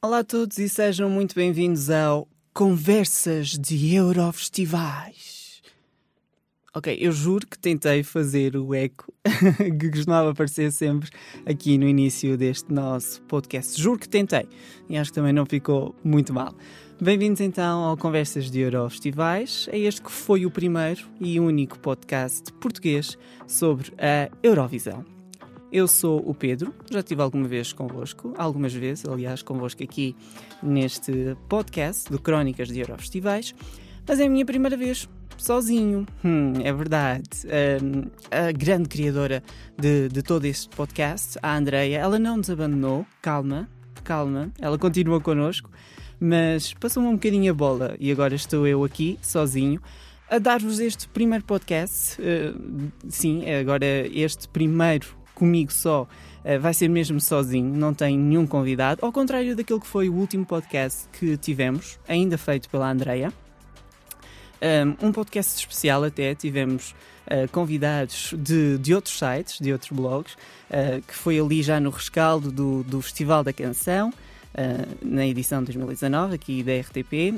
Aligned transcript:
Olá 0.00 0.20
a 0.20 0.24
todos 0.24 0.58
e 0.58 0.68
sejam 0.68 1.10
muito 1.10 1.34
bem-vindos 1.34 1.90
ao 1.90 2.28
Conversas 2.54 3.58
de 3.58 3.96
Eurofestivais. 3.96 5.60
Ok, 6.72 6.96
eu 7.00 7.10
juro 7.10 7.44
que 7.44 7.58
tentei 7.58 8.04
fazer 8.04 8.56
o 8.56 8.72
eco 8.72 9.12
que 9.80 9.90
costumava 9.90 10.30
aparecer 10.30 10.70
sempre 10.70 11.10
aqui 11.44 11.76
no 11.76 11.88
início 11.88 12.38
deste 12.38 12.72
nosso 12.72 13.20
podcast. 13.22 13.82
Juro 13.82 13.98
que 13.98 14.08
tentei 14.08 14.46
e 14.88 14.96
acho 14.96 15.10
que 15.10 15.16
também 15.16 15.32
não 15.32 15.44
ficou 15.44 15.96
muito 16.04 16.32
mal. 16.32 16.54
Bem-vindos 17.02 17.40
então 17.40 17.82
ao 17.82 17.96
Conversas 17.96 18.48
de 18.52 18.60
Eurofestivais, 18.60 19.68
é 19.72 19.80
este 19.80 20.00
que 20.00 20.12
foi 20.12 20.46
o 20.46 20.50
primeiro 20.50 21.08
e 21.20 21.40
único 21.40 21.76
podcast 21.76 22.52
português 22.52 23.18
sobre 23.48 23.92
a 23.98 24.30
Eurovisão. 24.44 25.17
Eu 25.70 25.86
sou 25.86 26.26
o 26.26 26.34
Pedro, 26.34 26.74
já 26.90 27.00
estive 27.00 27.20
alguma 27.20 27.46
vez 27.46 27.74
convosco, 27.74 28.32
algumas 28.38 28.72
vezes, 28.72 29.04
aliás, 29.04 29.42
convosco 29.42 29.82
aqui 29.82 30.16
neste 30.62 31.36
podcast 31.46 32.10
de 32.10 32.18
Crónicas 32.18 32.68
de 32.68 32.80
Eurofestivais, 32.80 33.54
mas 34.06 34.18
é 34.18 34.24
a 34.24 34.30
minha 34.30 34.46
primeira 34.46 34.78
vez 34.78 35.06
sozinho. 35.36 36.06
Hum, 36.24 36.54
é 36.64 36.72
verdade. 36.72 37.28
Um, 37.82 38.08
a 38.30 38.50
grande 38.50 38.88
criadora 38.88 39.42
de, 39.78 40.08
de 40.08 40.22
todo 40.22 40.46
este 40.46 40.70
podcast, 40.70 41.38
a 41.42 41.54
Andreia, 41.54 41.98
ela 41.98 42.18
não 42.18 42.38
nos 42.38 42.48
abandonou, 42.48 43.06
calma, 43.20 43.68
calma, 44.02 44.50
ela 44.58 44.78
continua 44.78 45.20
connosco, 45.20 45.70
mas 46.18 46.72
passou-me 46.72 47.10
um 47.10 47.14
bocadinho 47.14 47.52
a 47.52 47.54
bola 47.54 47.94
e 48.00 48.10
agora 48.10 48.34
estou 48.34 48.66
eu 48.66 48.84
aqui, 48.84 49.18
sozinho 49.20 49.82
a 50.30 50.38
dar-vos 50.38 50.78
este 50.78 51.08
primeiro 51.08 51.44
podcast. 51.44 52.20
Uh, 52.20 52.90
sim, 53.08 53.44
agora 53.50 53.84
este 54.12 54.48
primeiro 54.48 55.17
comigo 55.38 55.72
só, 55.72 56.02
uh, 56.02 56.60
vai 56.60 56.74
ser 56.74 56.88
mesmo 56.88 57.20
sozinho, 57.20 57.72
não 57.74 57.94
tem 57.94 58.18
nenhum 58.18 58.46
convidado, 58.46 59.04
ao 59.04 59.12
contrário 59.12 59.54
daquele 59.54 59.80
que 59.80 59.86
foi 59.86 60.08
o 60.08 60.14
último 60.14 60.44
podcast 60.44 61.08
que 61.12 61.36
tivemos, 61.36 61.98
ainda 62.08 62.36
feito 62.36 62.68
pela 62.68 62.90
Andreia. 62.90 63.32
Um, 65.00 65.12
podcast 65.12 65.56
especial 65.56 66.02
até, 66.02 66.34
tivemos 66.34 66.94
uh, 67.26 67.48
convidados 67.52 68.34
de, 68.36 68.76
de 68.78 68.92
outros 68.92 69.16
sites, 69.16 69.60
de 69.60 69.72
outros 69.72 69.92
blogs, 69.92 70.34
uh, 70.34 71.00
que 71.06 71.14
foi 71.14 71.38
ali 71.38 71.62
já 71.62 71.78
no 71.78 71.90
rescaldo 71.90 72.50
do, 72.50 72.82
do 72.82 73.00
Festival 73.00 73.42
da 73.42 73.52
Canção, 73.52 74.12
Uh, 74.48 75.06
na 75.06 75.24
edição 75.26 75.60
de 75.60 75.66
2019, 75.66 76.34
aqui 76.34 76.62
da 76.64 76.72
RTP, 76.80 77.34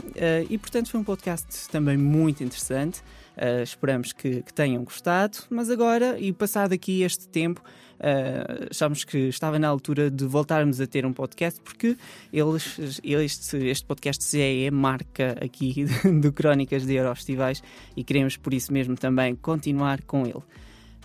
e 0.48 0.56
portanto 0.56 0.90
foi 0.90 1.00
um 1.00 1.04
podcast 1.04 1.68
também 1.68 1.98
muito 1.98 2.42
interessante. 2.42 3.02
Uh, 3.40 3.62
esperamos 3.62 4.12
que, 4.12 4.42
que, 4.42 4.52
tenham 4.52 4.84
gostado, 4.84 5.38
mas 5.48 5.70
agora, 5.70 6.20
e 6.20 6.30
passado 6.30 6.74
aqui 6.74 7.00
este 7.00 7.26
tempo, 7.26 7.62
uh, 7.98 8.68
achamos 8.70 9.02
que 9.02 9.16
estava 9.16 9.58
na 9.58 9.66
altura 9.66 10.10
de 10.10 10.26
voltarmos 10.26 10.78
a 10.78 10.86
ter 10.86 11.06
um 11.06 11.12
podcast, 11.14 11.58
porque 11.62 11.96
eles, 12.30 13.00
este, 13.02 13.56
este 13.56 13.86
podcast 13.86 14.38
é 14.38 14.70
marca 14.70 15.38
aqui 15.42 15.86
do 16.20 16.30
Crónicas 16.30 16.84
de 16.84 16.94
Eurofestivais 16.96 17.62
e 17.96 18.04
queremos 18.04 18.36
por 18.36 18.52
isso 18.52 18.74
mesmo 18.74 18.94
também 18.94 19.34
continuar 19.34 20.02
com 20.02 20.26
ele. 20.26 20.42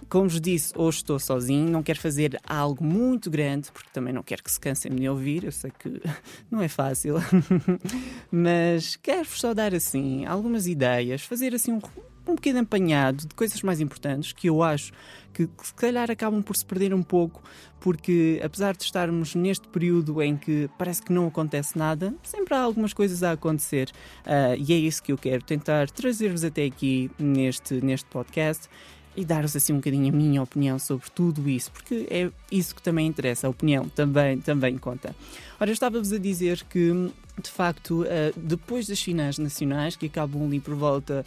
Como 0.10 0.28
vos 0.28 0.42
disse, 0.42 0.74
hoje 0.78 0.98
estou 0.98 1.18
sozinho, 1.18 1.70
não 1.70 1.82
quero 1.82 2.00
fazer 2.00 2.38
algo 2.46 2.84
muito 2.84 3.30
grande, 3.30 3.72
porque 3.72 3.90
também 3.94 4.14
não 4.14 4.22
quero 4.22 4.44
que 4.44 4.52
se 4.52 4.60
cansem 4.60 4.92
de 4.92 5.00
me 5.00 5.08
ouvir, 5.08 5.46
eu 5.46 5.54
sei 5.54 5.72
que 5.72 6.02
não 6.52 6.62
é 6.62 6.68
fácil, 6.68 7.16
mas 8.30 8.98
quero-vos 8.98 9.40
só 9.40 9.54
dar 9.54 9.74
assim 9.74 10.26
algumas 10.26 10.68
ideias, 10.68 11.22
fazer 11.22 11.56
assim 11.56 11.72
um, 11.72 11.82
um 12.28 12.36
pequeno 12.36 12.60
apanhado 12.60 13.28
de 13.28 13.36
coisas 13.36 13.62
mais 13.62 13.80
importantes 13.80 14.34
que 14.34 14.50
eu 14.50 14.64
acho 14.64 14.92
que, 15.34 15.48
que, 15.48 15.68
se 15.68 15.74
calhar 15.74 16.10
acabam 16.10 16.42
por 16.42 16.56
se 16.56 16.66
perder 16.66 16.94
um 16.94 17.04
pouco, 17.04 17.44
porque 17.80 18.40
apesar 18.44 18.76
de 18.76 18.84
estarmos 18.84 19.36
neste 19.36 19.68
período 19.68 20.22
em 20.22 20.38
que 20.38 20.70
parece 20.78 21.02
que 21.02 21.12
não 21.12 21.28
acontece 21.28 21.78
nada, 21.78 22.14
sempre 22.24 22.54
há 22.54 22.62
algumas 22.62 22.94
coisas 22.94 23.22
a 23.22 23.34
acontecer 23.34 23.92
uh, 24.26 24.56
e 24.58 24.74
é 24.74 24.78
isso 24.78 25.04
que 25.04 25.12
eu 25.12 25.18
quero 25.18 25.44
tentar 25.44 25.90
trazer-vos 25.92 26.44
até 26.44 26.66
aqui 26.66 27.12
neste, 27.20 27.76
neste 27.82 28.10
podcast 28.10 28.70
e 29.16 29.24
dar-vos 29.24 29.56
assim 29.56 29.74
um 29.74 29.78
bocadinho 29.78 30.14
a 30.14 30.16
minha 30.16 30.42
opinião 30.42 30.78
sobre 30.78 31.10
tudo 31.10 31.48
isso, 31.50 31.72
porque 31.72 32.06
é 32.10 32.30
isso 32.52 32.76
que 32.76 32.82
também 32.82 33.08
interessa, 33.08 33.48
a 33.48 33.50
opinião 33.50 33.88
também, 33.90 34.40
também 34.40 34.78
conta. 34.78 35.16
Ora, 35.60 35.70
eu 35.70 35.74
estava-vos 35.74 36.12
a 36.12 36.18
dizer 36.18 36.64
que, 36.70 37.12
de 37.42 37.50
facto, 37.50 38.04
uh, 38.04 38.06
depois 38.36 38.88
das 38.88 39.02
finais 39.02 39.38
nacionais, 39.38 39.96
que 39.96 40.08
acabam 40.08 40.46
ali 40.46 40.60
por 40.60 40.76
volta 40.76 41.26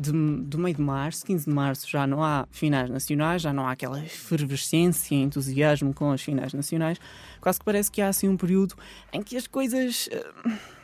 de, 0.00 0.12
do 0.12 0.58
meio 0.58 0.74
de 0.74 0.80
março, 0.82 1.24
15 1.26 1.44
de 1.44 1.50
março, 1.50 1.88
já 1.88 2.06
não 2.06 2.24
há 2.24 2.46
finais 2.50 2.88
nacionais, 2.88 3.42
já 3.42 3.52
não 3.52 3.66
há 3.66 3.72
aquela 3.72 4.02
efervescência 4.02 5.14
entusiasmo 5.14 5.92
com 5.92 6.10
as 6.10 6.22
finais 6.22 6.54
nacionais. 6.54 6.98
Quase 7.40 7.58
que 7.58 7.64
parece 7.64 7.90
que 7.90 8.00
há 8.00 8.08
assim 8.08 8.28
um 8.28 8.36
período 8.36 8.74
em 9.12 9.22
que 9.22 9.36
as 9.36 9.46
coisas. 9.46 10.08
Uh, 10.08 10.80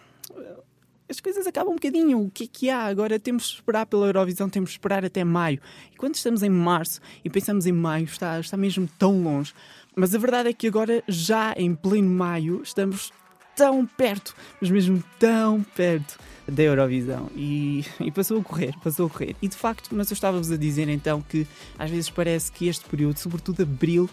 as 1.09 1.21
coisas 1.21 1.47
acabam 1.47 1.73
um 1.73 1.77
bocadinho. 1.77 2.21
O 2.21 2.31
que 2.31 2.45
é 2.45 2.47
que 2.49 2.69
há? 2.69 2.85
Agora 2.85 3.17
temos 3.17 3.45
de 3.45 3.55
esperar 3.55 3.87
pela 3.87 4.07
Eurovisão, 4.07 4.49
temos 4.49 4.71
de 4.71 4.75
esperar 4.75 5.05
até 5.05 5.23
maio. 5.23 5.61
E 5.93 5.97
quando 5.97 6.17
estamos 6.17 6.43
em 6.43 6.51
março 6.51 7.01
e 7.25 7.31
pensamos 7.31 7.65
em 7.65 7.71
maio, 7.71 8.07
está, 8.07 8.41
está 8.41 8.57
mesmo 8.57 8.89
tão 8.99 9.23
longe. 9.23 9.55
Mas 9.95 10.17
a 10.17 10.19
verdade 10.19 10.49
é 10.49 10.53
que 10.53 10.67
agora, 10.67 11.05
já 11.07 11.55
em 11.57 11.75
pleno 11.77 12.11
maio, 12.11 12.61
estamos 12.61 13.13
tão 13.57 13.87
perto, 13.87 14.37
mas 14.61 14.71
mesmo 14.71 15.03
tão 15.19 15.63
perto 15.75 16.19
da 16.47 16.63
Eurovisão 16.63 17.29
e, 17.35 17.85
e, 17.99 18.11
passou 18.13 18.39
a 18.39 18.45
correr, 18.45 18.75
passou 18.85 19.07
a 19.07 19.11
correr. 19.11 19.35
E 19.43 19.49
de 19.49 19.57
facto, 19.57 19.89
mas 19.93 20.11
eu 20.11 20.15
estava-vos 20.15 20.53
a 20.53 20.57
dizer 20.57 20.89
então 20.89 21.21
que 21.23 21.47
às 21.79 21.91
vezes 21.91 22.11
parece 22.11 22.53
que 22.53 22.69
este 22.69 22.85
período, 22.85 23.17
sobretudo 23.17 23.63
abril, 23.63 24.09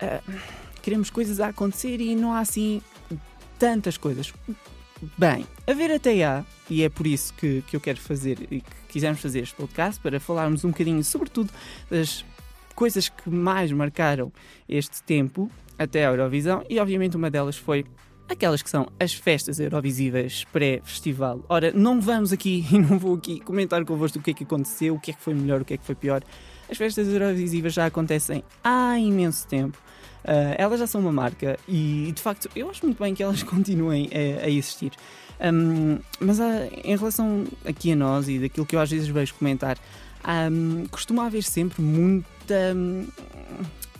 uh, 0.00 0.32
queremos 0.82 1.10
coisas 1.10 1.38
a 1.38 1.48
acontecer 1.48 2.00
e 2.00 2.16
não 2.16 2.32
há 2.32 2.40
assim 2.40 2.82
tantas 3.58 3.96
coisas. 3.96 4.32
Bem, 5.18 5.46
a 5.66 5.72
ver 5.72 5.92
até 5.92 6.24
há, 6.24 6.44
e 6.70 6.82
é 6.82 6.88
por 6.88 7.06
isso 7.06 7.34
que, 7.34 7.62
que 7.66 7.76
eu 7.76 7.80
quero 7.80 8.00
fazer 8.00 8.38
e 8.50 8.60
que 8.60 8.70
quisemos 8.88 9.20
fazer 9.20 9.40
este 9.40 9.54
podcast, 9.54 10.00
para 10.00 10.18
falarmos 10.18 10.64
um 10.64 10.70
bocadinho, 10.70 11.02
sobretudo, 11.02 11.52
das 11.90 12.24
coisas 12.74 13.08
que 13.08 13.28
mais 13.28 13.70
marcaram 13.72 14.32
este 14.68 15.02
tempo 15.02 15.50
até 15.78 16.06
a 16.06 16.10
Eurovisão, 16.10 16.64
e 16.68 16.78
obviamente 16.78 17.16
uma 17.16 17.30
delas 17.30 17.56
foi 17.56 17.84
aquelas 18.28 18.62
que 18.62 18.70
são 18.70 18.86
as 18.98 19.12
festas 19.12 19.60
Eurovisivas 19.60 20.44
pré-festival. 20.52 21.40
Ora, 21.48 21.72
não 21.72 22.00
vamos 22.00 22.32
aqui 22.32 22.66
e 22.72 22.78
não 22.78 22.98
vou 22.98 23.14
aqui 23.14 23.40
comentar 23.40 23.84
convosco 23.84 24.18
o 24.18 24.22
que 24.22 24.30
é 24.30 24.34
que 24.34 24.44
aconteceu, 24.44 24.94
o 24.94 25.00
que 25.00 25.10
é 25.10 25.14
que 25.14 25.20
foi 25.20 25.34
melhor, 25.34 25.60
o 25.60 25.64
que 25.64 25.74
é 25.74 25.76
que 25.76 25.84
foi 25.84 25.94
pior. 25.94 26.22
As 26.70 26.78
festas 26.78 27.08
Eurovisivas 27.08 27.74
já 27.74 27.86
acontecem 27.86 28.42
há 28.62 28.98
imenso 28.98 29.46
tempo. 29.46 29.78
Uh, 30.24 30.54
elas 30.56 30.78
já 30.78 30.86
são 30.86 31.00
uma 31.00 31.10
marca 31.10 31.58
e, 31.66 32.12
de 32.14 32.22
facto, 32.22 32.48
eu 32.54 32.70
acho 32.70 32.84
muito 32.86 33.02
bem 33.02 33.12
que 33.12 33.22
elas 33.22 33.42
continuem 33.44 34.08
a, 34.12 34.44
a 34.44 34.48
existir. 34.48 34.92
Um, 35.42 35.98
mas 36.20 36.38
uh, 36.38 36.42
em 36.84 36.96
relação 36.96 37.44
aqui 37.64 37.92
a 37.92 37.96
nós 37.96 38.28
e 38.28 38.38
daquilo 38.38 38.64
que 38.64 38.76
eu 38.76 38.80
às 38.80 38.90
vezes 38.90 39.08
vejo 39.08 39.34
comentar, 39.34 39.76
um, 40.24 40.86
costuma 40.86 41.26
haver 41.26 41.42
sempre 41.42 41.82
muita. 41.82 42.74
Um, 42.74 43.06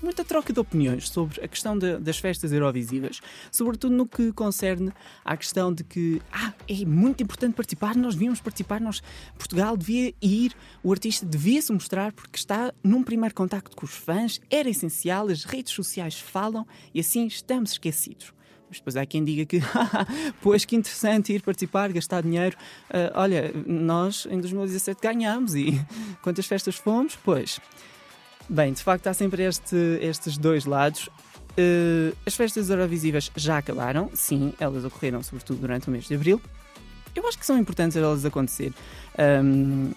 muita 0.03 0.25
troca 0.25 0.53
de 0.53 0.61
opiniões 0.61 1.09
sobre 1.09 1.45
a 1.45 1.49
questão 1.49 1.79
de, 1.79 1.99
das 1.99 2.19
festas 2.19 2.53
eurovisivas, 2.53 3.21
sobretudo 3.51 3.95
no 3.95 4.07
que 4.07 4.33
concerne 4.33 4.93
à 5.25 5.37
questão 5.37 5.73
de 5.73 5.85
que 5.85 6.21
ah, 6.33 6.53
é 6.69 6.85
muito 6.85 7.23
importante 7.23 7.55
participar, 7.55 7.97
nós 7.97 8.15
devíamos 8.15 8.41
participar, 8.41 8.81
nós, 8.81 9.03
Portugal 9.37 9.77
devia 9.77 10.13
ir, 10.21 10.55
o 10.83 10.93
artista 10.93 11.25
devia 11.25 11.61
se 11.63 11.73
mostrar 11.73 12.13
porque 12.13 12.37
está 12.37 12.73
num 12.83 13.03
primeiro 13.03 13.35
contacto 13.35 13.77
com 13.77 13.87
os 13.87 13.93
fãs, 13.93 14.41
era 14.51 14.69
essencial, 14.69 15.29
as 15.29 15.45
redes 15.45 15.73
sociais 15.73 16.19
falam 16.19 16.67
e 16.95 17.01
assim 17.01 17.27
estamos 17.27 17.73
esquecidos. 17.73 18.33
Mas 18.73 18.79
depois 18.79 18.97
há 18.97 19.05
quem 19.05 19.23
diga 19.23 19.45
que, 19.45 19.61
pois 20.41 20.65
que 20.65 20.75
interessante 20.75 21.31
ir 21.31 21.43
participar, 21.43 21.93
gastar 21.93 22.23
dinheiro. 22.23 22.57
Uh, 22.89 23.13
olha, 23.15 23.53
nós 23.67 24.27
em 24.31 24.41
2017 24.41 24.99
ganhamos 24.99 25.55
e 25.55 25.79
quantas 26.23 26.47
festas 26.47 26.77
fomos? 26.77 27.15
Pois. 27.23 27.61
Bem, 28.49 28.73
de 28.73 28.83
facto 28.83 29.07
há 29.07 29.15
sempre 29.15 29.43
este, 29.45 29.77
estes 30.01 30.37
dois 30.37 30.65
lados. 30.65 31.09
Uh, 31.53 32.17
as 32.27 32.35
festas 32.35 32.71
Eurovisivas 32.71 33.31
já 33.37 33.59
acabaram, 33.59 34.11
sim, 34.15 34.55
elas 34.59 34.85
ocorreram 34.85 35.23
sobretudo 35.23 35.61
durante 35.61 35.89
o 35.89 35.91
mês 35.91 36.07
de 36.07 36.15
Abril. 36.15 36.41
Eu 37.15 37.27
acho 37.27 37.39
que 37.39 37.45
são 37.45 37.59
importantes 37.59 37.97
elas 37.97 38.25
acontecer. 38.25 38.73
Um, 39.19 39.93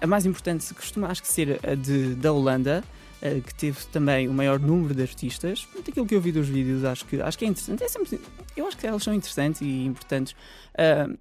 a 0.00 0.06
mais 0.06 0.24
importante 0.24 0.72
costuma 0.72 1.08
acho 1.08 1.20
que 1.20 1.28
ser 1.28 1.60
a 1.66 1.74
de, 1.74 2.14
da 2.14 2.32
Holanda, 2.32 2.84
uh, 3.22 3.42
que 3.42 3.54
teve 3.54 3.84
também 3.86 4.28
o 4.28 4.32
maior 4.32 4.60
número 4.60 4.94
de 4.94 5.02
artistas. 5.02 5.66
Daquilo 5.84 6.06
que 6.06 6.14
eu 6.14 6.20
vi 6.20 6.30
dos 6.30 6.48
vídeos, 6.48 6.84
acho 6.84 7.04
que, 7.06 7.20
acho 7.20 7.36
que 7.36 7.44
é 7.44 7.48
interessante. 7.48 7.82
É 7.82 7.88
sempre, 7.88 8.20
eu 8.56 8.66
acho 8.66 8.76
que 8.76 8.86
elas 8.86 9.02
são 9.02 9.12
interessantes 9.12 9.60
e 9.60 9.84
importantes. 9.84 10.32
Uh, 10.74 11.18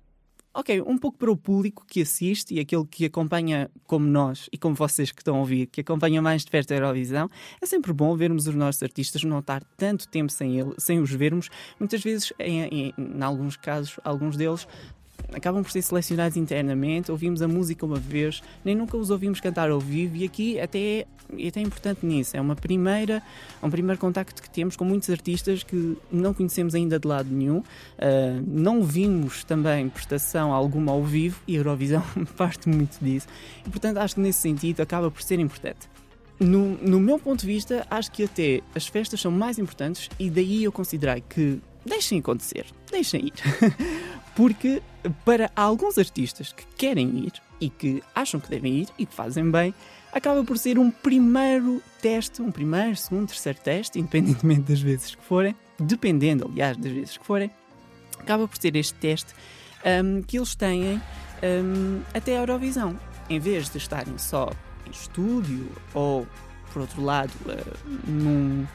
ok, 0.53 0.81
um 0.81 0.97
pouco 0.97 1.17
para 1.17 1.31
o 1.31 1.37
público 1.37 1.85
que 1.87 2.01
assiste 2.01 2.53
e 2.55 2.59
aquele 2.59 2.85
que 2.85 3.05
acompanha 3.05 3.69
como 3.85 4.05
nós 4.05 4.49
e 4.51 4.57
como 4.57 4.75
vocês 4.75 5.11
que 5.11 5.21
estão 5.21 5.35
a 5.35 5.39
ouvir, 5.39 5.67
que 5.67 5.81
acompanham 5.81 6.23
mais 6.23 6.43
de 6.43 6.51
perto 6.51 6.71
a 6.71 6.77
Eurovisão, 6.77 7.29
é 7.61 7.65
sempre 7.65 7.93
bom 7.93 8.15
vermos 8.15 8.47
os 8.47 8.55
nossos 8.55 8.81
artistas 8.83 9.23
não 9.23 9.39
estar 9.39 9.63
tanto 9.77 10.07
tempo 10.07 10.31
sem, 10.31 10.59
ele, 10.59 10.73
sem 10.77 10.99
os 10.99 11.11
vermos. 11.11 11.49
Muitas 11.79 12.01
vezes, 12.01 12.33
em, 12.39 12.61
em, 12.63 12.93
em 12.97 13.23
alguns 13.23 13.55
casos, 13.55 13.99
alguns 14.03 14.35
deles 14.35 14.67
acabam 15.33 15.63
por 15.63 15.71
ser 15.71 15.81
selecionados 15.81 16.37
internamente, 16.37 17.11
ouvimos 17.11 17.41
a 17.41 17.47
música 17.47 17.85
uma 17.85 17.97
vez, 17.99 18.41
nem 18.63 18.75
nunca 18.75 18.97
os 18.97 19.09
ouvimos 19.09 19.39
cantar 19.39 19.69
ao 19.69 19.79
vivo 19.79 20.15
e 20.17 20.23
aqui 20.23 20.59
até 20.59 20.79
é, 20.79 21.47
até 21.47 21.59
é 21.59 21.63
importante 21.63 22.05
nisso, 22.05 22.35
é 22.35 22.41
uma 22.41 22.55
primeira, 22.55 23.21
um 23.61 23.69
primeiro 23.69 23.99
contacto 23.99 24.41
que 24.41 24.49
temos 24.49 24.75
com 24.75 24.85
muitos 24.85 25.09
artistas 25.09 25.63
que 25.63 25.97
não 26.11 26.33
conhecemos 26.33 26.73
ainda 26.73 26.99
de 26.99 27.07
lado 27.07 27.29
nenhum, 27.29 27.57
uh, 27.59 27.63
não 28.47 28.83
vimos 28.83 29.43
também 29.43 29.89
prestação 29.89 30.53
alguma 30.53 30.91
ao 30.91 31.03
vivo 31.03 31.41
e 31.47 31.55
a 31.55 31.59
Eurovisão 31.59 32.03
parte 32.35 32.67
muito 32.67 32.97
disso 32.99 33.27
e 33.65 33.69
portanto 33.69 33.97
acho 33.97 34.15
que 34.15 34.21
nesse 34.21 34.39
sentido 34.39 34.81
acaba 34.81 35.11
por 35.11 35.21
ser 35.21 35.39
importante. 35.39 35.87
No, 36.39 36.77
no 36.77 37.01
meu 37.01 37.19
ponto 37.19 37.41
de 37.41 37.47
vista, 37.47 37.85
acho 37.89 38.09
que 38.11 38.23
até 38.23 38.61
as 38.73 38.87
festas 38.87 39.19
são 39.19 39.29
mais 39.29 39.59
importantes 39.59 40.09
e 40.17 40.29
daí 40.29 40.63
eu 40.63 40.71
considerei 40.71 41.21
que 41.27 41.59
deixem 41.85 42.19
acontecer, 42.19 42.65
deixem 42.91 43.27
ir. 43.27 43.33
Porque 44.35 44.81
para 45.25 45.51
alguns 45.55 45.97
artistas 45.97 46.53
que 46.53 46.65
querem 46.77 47.25
ir 47.25 47.33
e 47.59 47.69
que 47.69 48.01
acham 48.15 48.39
que 48.39 48.49
devem 48.49 48.79
ir 48.79 48.87
e 48.97 49.05
que 49.05 49.13
fazem 49.13 49.49
bem, 49.49 49.73
acaba 50.13 50.43
por 50.43 50.57
ser 50.57 50.79
um 50.79 50.89
primeiro 50.89 51.81
teste, 52.01 52.41
um 52.41 52.51
primeiro, 52.51 52.95
segundo, 52.95 53.27
terceiro 53.27 53.59
teste, 53.59 53.99
independentemente 53.99 54.61
das 54.61 54.79
vezes 54.79 55.15
que 55.15 55.23
forem, 55.23 55.55
dependendo, 55.79 56.47
aliás, 56.49 56.77
das 56.77 56.91
vezes 56.91 57.17
que 57.17 57.25
forem, 57.25 57.51
acaba 58.17 58.47
por 58.47 58.57
ser 58.57 58.75
este 58.75 58.93
teste 58.95 59.33
um, 60.03 60.21
que 60.21 60.37
eles 60.37 60.55
têm 60.55 61.01
um, 61.43 62.01
até 62.13 62.37
a 62.37 62.41
Eurovisão. 62.41 62.99
Em 63.29 63.39
vez 63.39 63.69
de 63.69 63.77
estarem 63.77 64.17
só 64.17 64.49
em 64.87 64.91
estúdio 64.91 65.69
ou, 65.93 66.27
por 66.73 66.81
outro 66.81 67.03
lado, 67.03 67.31
uh, 67.45 68.09
num 68.09 68.65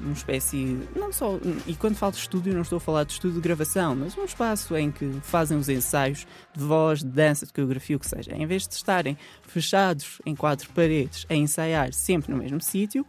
uma 0.00 0.12
espécie, 0.12 0.78
não 0.96 1.12
só, 1.12 1.38
e 1.66 1.74
quando 1.74 1.96
falo 1.96 2.12
de 2.12 2.18
estúdio 2.18 2.54
não 2.54 2.62
estou 2.62 2.78
a 2.78 2.80
falar 2.80 3.04
de 3.04 3.12
estúdio 3.12 3.36
de 3.36 3.42
gravação, 3.42 3.94
mas 3.94 4.16
um 4.16 4.24
espaço 4.24 4.76
em 4.76 4.90
que 4.90 5.06
fazem 5.22 5.58
os 5.58 5.68
ensaios 5.68 6.26
de 6.56 6.64
voz, 6.64 7.00
de 7.00 7.08
dança, 7.08 7.46
de 7.46 7.52
coreografia, 7.52 7.96
o 7.96 8.00
que 8.00 8.08
seja. 8.08 8.34
Em 8.34 8.46
vez 8.46 8.66
de 8.66 8.74
estarem 8.74 9.16
fechados 9.42 10.20
em 10.24 10.34
quatro 10.34 10.68
paredes 10.70 11.26
a 11.28 11.34
ensaiar 11.34 11.92
sempre 11.92 12.32
no 12.32 12.38
mesmo 12.38 12.60
sítio, 12.60 13.06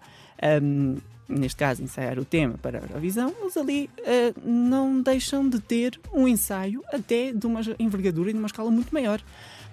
um, 0.62 0.98
neste 1.28 1.58
caso 1.58 1.82
ensaiar 1.82 2.20
o 2.20 2.26
tema 2.26 2.58
para 2.58 2.80
a 2.80 2.82
Eurovisão, 2.82 3.34
eles 3.42 3.56
ali 3.56 3.90
uh, 4.00 4.42
não 4.44 5.02
deixam 5.02 5.48
de 5.48 5.60
ter 5.60 6.00
um 6.14 6.28
ensaio 6.28 6.84
até 6.92 7.32
de 7.32 7.46
uma 7.48 7.62
envergadura 7.80 8.30
e 8.30 8.34
de 8.34 8.40
uma 8.40 8.48
escala 8.48 8.70
muito 8.70 8.94
maior 8.94 9.22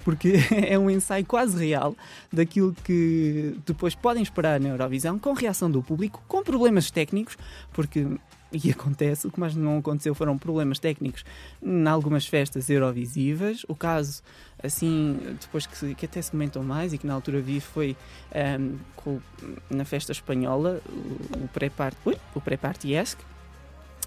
porque 0.05 0.35
é 0.67 0.79
um 0.79 0.89
ensaio 0.91 1.25
quase 1.25 1.65
real 1.67 1.97
daquilo 2.33 2.75
que 2.85 3.57
depois 3.67 3.95
podem 3.95 4.23
esperar 4.23 4.61
na 4.61 4.69
Eurovisão, 4.69 5.19
com 5.19 5.33
reação 5.33 5.71
do 5.71 5.83
público, 5.83 6.23
com 6.27 6.43
problemas 6.43 6.91
técnicos, 6.91 7.37
porque 7.73 8.07
e 8.51 8.71
acontece, 8.71 9.27
o 9.27 9.31
que 9.31 9.39
mais 9.39 9.55
não 9.55 9.79
aconteceu 9.79 10.15
foram 10.15 10.39
problemas 10.39 10.79
técnicos 10.79 11.25
em 11.63 11.87
algumas 11.87 12.27
festas 12.27 12.71
eurovisivas. 12.71 13.65
O 13.69 13.75
caso, 13.75 14.23
assim, 14.63 15.19
depois 15.39 15.67
que, 15.67 15.95
que 15.95 16.07
até 16.07 16.23
se 16.23 16.31
comentou 16.31 16.63
mais 16.63 16.93
e 16.93 16.99
que 16.99 17.07
na 17.07 17.13
altura 17.13 17.41
vi 17.41 17.61
foi 17.61 17.95
um, 18.35 18.77
com, 18.97 19.21
na 19.69 19.85
festa 19.85 20.13
espanhola, 20.13 20.81
o, 20.89 21.45
o 21.45 21.49
pré-party, 21.49 22.19
o 22.35 22.41
pré-party 22.41 22.95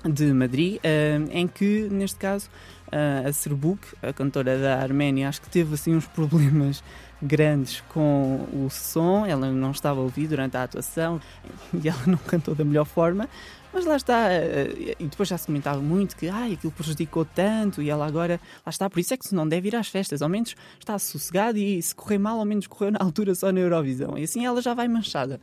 de 0.10 0.34
Madrid, 0.34 0.78
uh, 0.78 1.30
em 1.32 1.48
que, 1.48 1.88
neste 1.92 2.18
caso, 2.18 2.50
uh, 2.88 3.28
a 3.28 3.34
Serbuk, 3.34 3.80
a 4.02 4.12
cantora 4.12 4.58
da 4.58 4.80
Arménia, 4.82 5.30
acho 5.30 5.42
que 5.42 5.50
teve 5.50 5.74
assim 5.76 5.96
uns 5.96 6.08
problemas 6.08 6.84
grandes 7.22 7.82
com 7.90 8.48
o 8.52 8.68
som, 8.70 9.26
ela 9.26 9.52
não 9.52 9.72
estava 9.72 10.00
a 10.00 10.04
ouvir 10.04 10.28
durante 10.28 10.58
a 10.58 10.64
atuação 10.64 11.22
e 11.74 11.88
ela 11.88 12.02
não 12.08 12.18
cantou 12.18 12.56
da 12.56 12.66
melhor 12.66 12.86
forma, 12.86 13.30
mas 13.72 13.86
lá 13.86 13.96
está, 13.96 14.28
uh, 14.28 14.96
e 15.00 15.08
depois 15.08 15.30
já 15.30 15.38
se 15.38 15.46
comentava 15.46 15.80
muito 15.80 16.16
que 16.16 16.28
ah, 16.28 16.46
aquilo 16.46 16.74
prejudicou 16.74 17.24
tanto 17.24 17.82
e 17.82 17.90
ela 17.90 18.06
agora, 18.06 18.40
lá 18.66 18.70
está, 18.70 18.90
por 18.90 19.00
isso 19.00 19.14
é 19.14 19.18
que 19.18 19.28
se 19.28 19.36
não 19.36 19.48
deve 19.48 19.68
ir 19.68 19.76
às 19.76 19.88
festas, 19.88 20.22
ao 20.22 20.30
menos 20.30 20.56
está 20.80 20.98
sossegada 20.98 21.60
e 21.60 21.82
se 21.82 21.94
correr 21.94 22.18
mal, 22.18 22.40
ao 22.40 22.46
menos 22.46 22.66
correu 22.66 22.92
na 22.92 23.00
altura 23.00 23.36
só 23.36 23.52
na 23.52 23.60
Eurovisão, 23.60 24.18
e 24.18 24.24
assim 24.24 24.46
ela 24.46 24.62
já 24.62 24.74
vai 24.74 24.88
manchada 24.88 25.40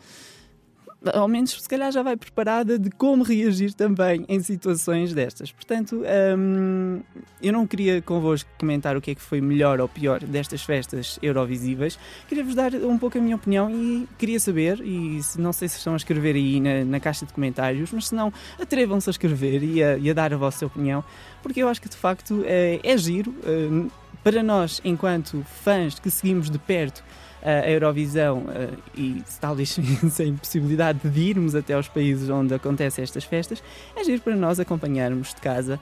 ao 1.05 1.29
menos 1.29 1.53
se 1.53 1.69
calhar 1.69 1.93
já 1.93 2.03
vai 2.03 2.17
preparada 2.17 2.79
de 2.79 2.91
como 2.91 3.23
reagir 3.23 3.73
também 3.73 4.25
em 4.29 4.41
situações 4.41 5.15
destas. 5.15 5.53
Portanto, 5.53 6.03
hum, 6.37 7.01
eu 7.41 7.53
não 7.53 7.67
queria 7.67 8.03
convosco 8.03 8.51
comentar 8.59 8.97
o 8.97 9.01
que 9.01 9.13
é 9.13 9.15
que 9.15 9.23
foi 9.23 9.41
melhor 9.41 9.81
ou 9.81 9.89
pior 9.89 10.21
destas 10.21 10.63
festas 10.63 11.19
eurovisivas. 11.23 11.99
Queria-vos 12.29 12.55
dar 12.55 12.75
um 12.75 12.99
pouco 12.99 13.17
a 13.17 13.21
minha 13.21 13.37
opinião 13.37 13.71
e 13.71 14.09
queria 14.19 14.41
saber, 14.41 14.81
e 14.81 15.21
não 15.39 15.53
sei 15.53 15.69
se 15.69 15.79
estão 15.79 15.95
a 15.95 15.97
escrever 15.97 16.35
aí 16.35 16.61
na, 16.61 16.85
na 16.85 17.01
caixa 17.01 17.25
de 17.25 17.33
comentários, 17.33 17.93
mas 17.93 18.09
se 18.09 18.15
não, 18.15 18.33
atrevam-se 18.61 19.09
a 19.09 19.13
escrever 19.13 19.63
e 19.63 19.83
a, 19.83 19.97
e 19.97 20.11
a, 20.11 20.13
dar 20.13 20.35
a 20.35 20.37
vossa 20.37 20.67
opinião, 20.67 21.05
porque 21.43 21.63
eu 21.63 21.69
acho 21.69 21.81
que 21.81 21.89
de 21.89 21.97
facto 21.97 22.43
é, 22.45 22.81
é 22.83 22.97
giro. 22.99 23.35
Hum, 23.47 23.89
para 24.25 24.43
nós, 24.43 24.81
enquanto 24.85 25.45
fãs 25.63 25.99
que 25.99 26.11
seguimos 26.11 26.51
de 26.51 26.59
perto 26.59 27.05
a 27.43 27.71
Eurovisão 27.71 28.39
uh, 28.39 28.77
e 28.97 29.23
talvez 29.41 29.77
sem 30.11 30.37
possibilidade 30.37 31.09
de 31.09 31.21
irmos 31.21 31.55
até 31.55 31.75
aos 31.75 31.89
países 31.89 32.29
onde 32.29 32.55
acontecem 32.55 33.03
estas 33.03 33.25
festas, 33.25 33.63
é 33.97 34.05
giro 34.05 34.21
para 34.23 34.37
nós 34.37 34.59
acompanharmos 34.59 35.35
de 35.35 35.41
casa 35.41 35.79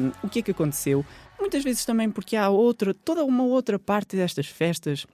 um, 0.00 0.26
o 0.26 0.28
que 0.28 0.40
é 0.40 0.42
que 0.42 0.50
aconteceu. 0.50 1.04
Muitas 1.38 1.64
vezes 1.64 1.84
também 1.84 2.10
porque 2.10 2.36
há 2.36 2.48
outra, 2.48 2.94
toda 2.94 3.24
uma 3.24 3.44
outra 3.44 3.78
parte 3.78 4.16
destas 4.16 4.46
festas 4.46 5.06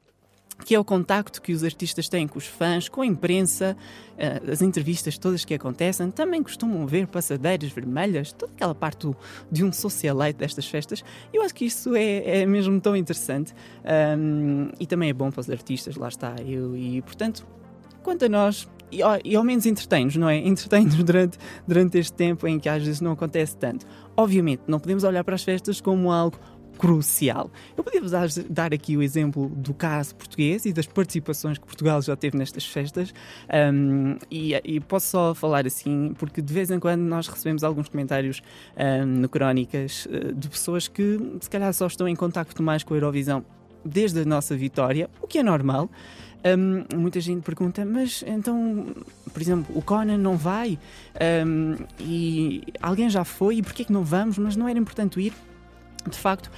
que 0.64 0.74
é 0.74 0.78
o 0.78 0.84
contacto 0.84 1.40
que 1.40 1.52
os 1.52 1.62
artistas 1.62 2.08
têm 2.08 2.26
com 2.26 2.38
os 2.38 2.46
fãs, 2.46 2.88
com 2.88 3.02
a 3.02 3.06
imprensa, 3.06 3.76
uh, 4.14 4.50
as 4.50 4.60
entrevistas 4.60 5.16
todas 5.16 5.44
que 5.44 5.54
acontecem. 5.54 6.10
Também 6.10 6.42
costumam 6.42 6.86
ver 6.86 7.06
passadeiras 7.06 7.70
vermelhas, 7.70 8.32
toda 8.32 8.52
aquela 8.52 8.74
parte 8.74 9.08
de 9.50 9.64
um 9.64 9.72
socialite 9.72 10.38
destas 10.38 10.66
festas. 10.66 11.04
Eu 11.32 11.42
acho 11.42 11.54
que 11.54 11.64
isso 11.64 11.94
é, 11.94 12.40
é 12.40 12.46
mesmo 12.46 12.80
tão 12.80 12.96
interessante 12.96 13.54
um, 14.18 14.70
e 14.78 14.86
também 14.86 15.10
é 15.10 15.12
bom 15.12 15.30
para 15.30 15.40
os 15.40 15.50
artistas, 15.50 15.96
lá 15.96 16.08
está. 16.08 16.34
Eu, 16.44 16.76
e 16.76 17.00
portanto, 17.02 17.46
quanto 18.02 18.24
a 18.24 18.28
nós, 18.28 18.68
e, 18.90 19.00
e 19.24 19.36
ao 19.36 19.44
menos 19.44 19.66
entretém-nos, 19.66 20.16
não 20.16 20.28
é? 20.28 20.38
Entretém-nos 20.44 20.96
durante, 20.96 21.38
durante 21.66 21.98
este 21.98 22.12
tempo 22.12 22.46
em 22.46 22.58
que 22.58 22.68
às 22.68 22.82
vezes 22.82 23.00
não 23.00 23.12
acontece 23.12 23.56
tanto. 23.56 23.86
Obviamente, 24.16 24.62
não 24.66 24.78
podemos 24.78 25.04
olhar 25.04 25.22
para 25.22 25.34
as 25.34 25.42
festas 25.42 25.80
como 25.80 26.10
algo 26.10 26.38
crucial. 26.78 27.50
Eu 27.76 27.82
podia-vos 27.82 28.12
dar 28.48 28.72
aqui 28.72 28.96
o 28.96 29.02
exemplo 29.02 29.48
do 29.48 29.74
caso 29.74 30.14
português 30.14 30.64
e 30.64 30.72
das 30.72 30.86
participações 30.86 31.58
que 31.58 31.66
Portugal 31.66 32.00
já 32.00 32.16
teve 32.16 32.38
nestas 32.38 32.64
festas, 32.64 33.12
um, 33.72 34.16
e, 34.30 34.54
e, 34.64 34.80
posso 34.80 35.08
só 35.08 35.34
falar 35.34 35.66
assim, 35.66 36.14
porque 36.18 36.40
de 36.40 36.54
vez 36.54 36.70
em 36.70 36.78
quando 36.78 37.00
nós 37.00 37.26
recebemos 37.26 37.64
alguns 37.64 37.88
comentários 37.88 38.40
um, 38.76 39.06
no 39.06 39.28
Crónicas 39.28 40.06
uh, 40.06 40.32
de 40.32 40.48
pessoas 40.48 40.86
que 40.86 41.18
se 41.40 41.50
calhar 41.50 41.72
só 41.74 41.86
estão 41.86 42.06
em 42.06 42.14
contacto 42.14 42.62
mais 42.62 42.84
com 42.84 42.94
a 42.94 42.96
Eurovisão 42.96 43.44
desde 43.84 44.20
a 44.20 44.24
nossa 44.24 44.56
vitória, 44.56 45.10
o 45.20 45.26
que 45.26 45.38
é 45.38 45.42
normal. 45.42 45.90
Um, 46.44 46.84
muita 46.96 47.20
gente 47.20 47.42
pergunta, 47.42 47.84
mas 47.84 48.22
então, 48.24 48.94
por 49.32 49.42
exemplo, 49.42 49.76
o 49.76 49.82
Conan 49.82 50.16
não 50.16 50.36
vai 50.36 50.78
um, 51.44 51.74
e 51.98 52.62
alguém 52.80 53.10
já 53.10 53.24
foi 53.24 53.56
e 53.56 53.62
porquê 53.62 53.84
que 53.84 53.92
não 53.92 54.04
vamos? 54.04 54.38
Mas 54.38 54.54
não 54.54 54.68
era 54.68 54.78
importante 54.78 55.20
ir? 55.20 55.32
De 56.06 56.18
facto, 56.18 56.50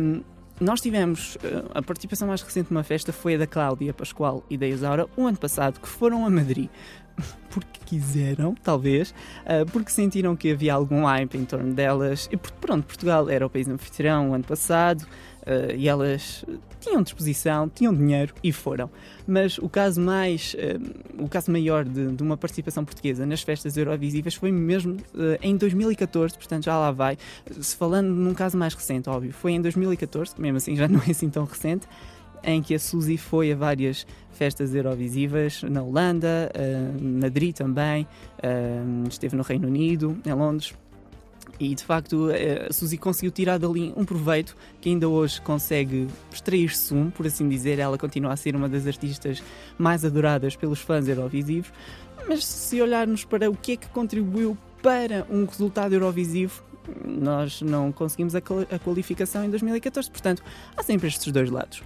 um, 0.00 0.22
nós 0.60 0.80
tivemos 0.80 1.36
uh, 1.36 1.70
a 1.74 1.82
participação 1.82 2.26
mais 2.28 2.42
recente 2.42 2.72
numa 2.72 2.82
festa 2.82 3.12
foi 3.12 3.36
a 3.36 3.38
da 3.38 3.46
Cláudia 3.46 3.94
Pascoal 3.94 4.44
e 4.50 4.56
da 4.56 4.66
Isaura 4.66 5.06
o 5.16 5.26
ano 5.26 5.38
passado, 5.38 5.80
que 5.80 5.88
foram 5.88 6.26
a 6.26 6.30
Madrid. 6.30 6.68
Porque 7.50 7.80
quiseram, 7.84 8.54
talvez, 8.54 9.10
uh, 9.10 9.68
porque 9.72 9.90
sentiram 9.90 10.36
que 10.36 10.52
havia 10.52 10.74
algum 10.74 11.04
hype 11.04 11.36
em 11.36 11.44
torno 11.44 11.72
delas. 11.72 12.28
E 12.30 12.36
pronto, 12.36 12.86
Portugal 12.86 13.28
era 13.30 13.44
o 13.44 13.50
país 13.50 13.66
anfitrião 13.66 14.30
o 14.30 14.34
ano 14.34 14.44
passado, 14.44 15.06
uh, 15.48 15.74
e 15.74 15.88
elas 15.88 16.44
tinham 16.78 17.02
disposição, 17.02 17.68
tinham 17.68 17.94
dinheiro 17.94 18.34
e 18.44 18.52
foram. 18.52 18.90
Mas 19.26 19.58
o 19.58 19.68
caso 19.68 20.00
mais, 20.00 20.54
uh, 20.54 21.22
o 21.22 21.28
caso 21.28 21.50
maior 21.50 21.84
de, 21.84 22.12
de, 22.12 22.22
uma 22.22 22.36
participação 22.36 22.84
portuguesa 22.84 23.24
nas 23.24 23.42
festas 23.42 23.76
eurovisivas 23.76 24.34
foi 24.34 24.52
mesmo 24.52 24.94
uh, 24.94 25.38
em 25.42 25.56
2014, 25.56 26.36
portanto 26.36 26.64
já 26.64 26.78
lá 26.78 26.92
vai. 26.92 27.16
Se 27.60 27.74
falando 27.74 28.08
num 28.08 28.34
caso 28.34 28.56
mais 28.56 28.74
recente, 28.74 29.08
óbvio, 29.08 29.32
foi 29.32 29.52
em 29.52 29.60
2014, 29.60 30.34
mesmo 30.38 30.58
assim 30.58 30.76
já 30.76 30.86
não 30.86 31.00
é 31.00 31.10
assim 31.10 31.30
tão 31.30 31.44
recente, 31.44 31.88
em 32.44 32.62
que 32.62 32.74
a 32.74 32.78
Suzy 32.78 33.16
foi 33.16 33.50
a 33.50 33.56
várias 33.56 34.06
festas 34.30 34.72
eurovisivas 34.72 35.64
na 35.64 35.82
Holanda, 35.82 36.52
Madrid 37.02 37.52
também, 37.52 38.06
esteve 39.10 39.34
no 39.34 39.42
Reino 39.42 39.66
Unido, 39.66 40.16
em 40.24 40.32
Londres. 40.32 40.72
E 41.60 41.74
de 41.74 41.82
facto 41.82 42.28
a 42.30 42.72
Suzy 42.72 42.96
conseguiu 42.96 43.32
tirar 43.32 43.58
dali 43.58 43.92
um 43.96 44.04
proveito 44.04 44.56
que 44.80 44.88
ainda 44.88 45.08
hoje 45.08 45.40
consegue 45.40 46.06
extrair 46.32 46.76
sumo, 46.76 47.10
por 47.10 47.26
assim 47.26 47.48
dizer. 47.48 47.78
Ela 47.78 47.98
continua 47.98 48.32
a 48.32 48.36
ser 48.36 48.54
uma 48.54 48.68
das 48.68 48.86
artistas 48.86 49.42
mais 49.76 50.04
adoradas 50.04 50.54
pelos 50.54 50.80
fãs 50.80 51.08
eurovisivos. 51.08 51.72
Mas 52.28 52.44
se 52.44 52.80
olharmos 52.80 53.24
para 53.24 53.50
o 53.50 53.56
que 53.56 53.72
é 53.72 53.76
que 53.76 53.88
contribuiu 53.88 54.56
para 54.82 55.26
um 55.28 55.44
resultado 55.44 55.94
eurovisivo, 55.94 56.62
nós 57.04 57.60
não 57.60 57.92
conseguimos 57.92 58.34
a 58.34 58.40
qualificação 58.78 59.44
em 59.44 59.50
2014. 59.50 60.10
Portanto, 60.10 60.42
há 60.76 60.82
sempre 60.82 61.08
estes 61.08 61.32
dois 61.32 61.50
lados. 61.50 61.82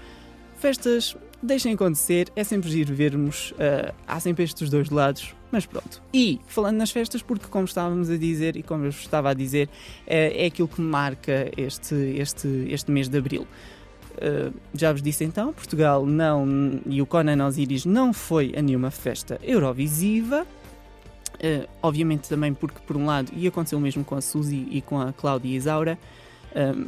Festas 0.56 1.16
deixem 1.42 1.74
acontecer, 1.74 2.28
é 2.36 2.44
sempre 2.44 2.70
giro 2.70 2.94
vermos, 2.94 3.52
uh, 3.52 3.92
há 4.06 4.20
sempre 4.20 4.44
estes 4.44 4.70
dois 4.70 4.90
lados, 4.90 5.34
mas 5.52 5.66
pronto. 5.66 6.02
E 6.12 6.40
falando 6.46 6.78
nas 6.78 6.90
festas, 6.90 7.22
porque 7.22 7.46
como 7.46 7.66
estávamos 7.66 8.08
a 8.08 8.16
dizer 8.16 8.56
e 8.56 8.62
como 8.62 8.84
eu 8.84 8.88
estava 8.88 9.30
a 9.30 9.34
dizer, 9.34 9.68
é, 10.06 10.44
é 10.44 10.46
aquilo 10.46 10.66
que 10.66 10.80
marca 10.80 11.52
este, 11.56 11.94
este, 11.94 12.48
este 12.70 12.90
mês 12.90 13.08
de 13.08 13.18
abril. 13.18 13.46
Uh, 14.12 14.52
já 14.74 14.92
vos 14.92 15.02
disse 15.02 15.24
então, 15.24 15.52
Portugal 15.52 16.04
não 16.04 16.80
e 16.86 17.00
o 17.00 17.06
Conan 17.06 17.46
Osiris 17.46 17.86
não 17.86 18.12
foi 18.12 18.52
a 18.56 18.62
nenhuma 18.62 18.90
festa 18.90 19.38
Eurovisiva. 19.42 20.46
Uh, 21.34 21.68
obviamente 21.82 22.28
também 22.28 22.54
porque, 22.54 22.78
por 22.86 22.96
um 22.96 23.04
lado, 23.04 23.30
e 23.36 23.46
aconteceu 23.46 23.78
o 23.78 23.80
mesmo 23.80 24.04
com 24.04 24.14
a 24.14 24.20
Suzy 24.20 24.68
e 24.70 24.80
com 24.80 25.00
a 25.00 25.12
Cláudia 25.12 25.54
Isaura, 25.54 25.98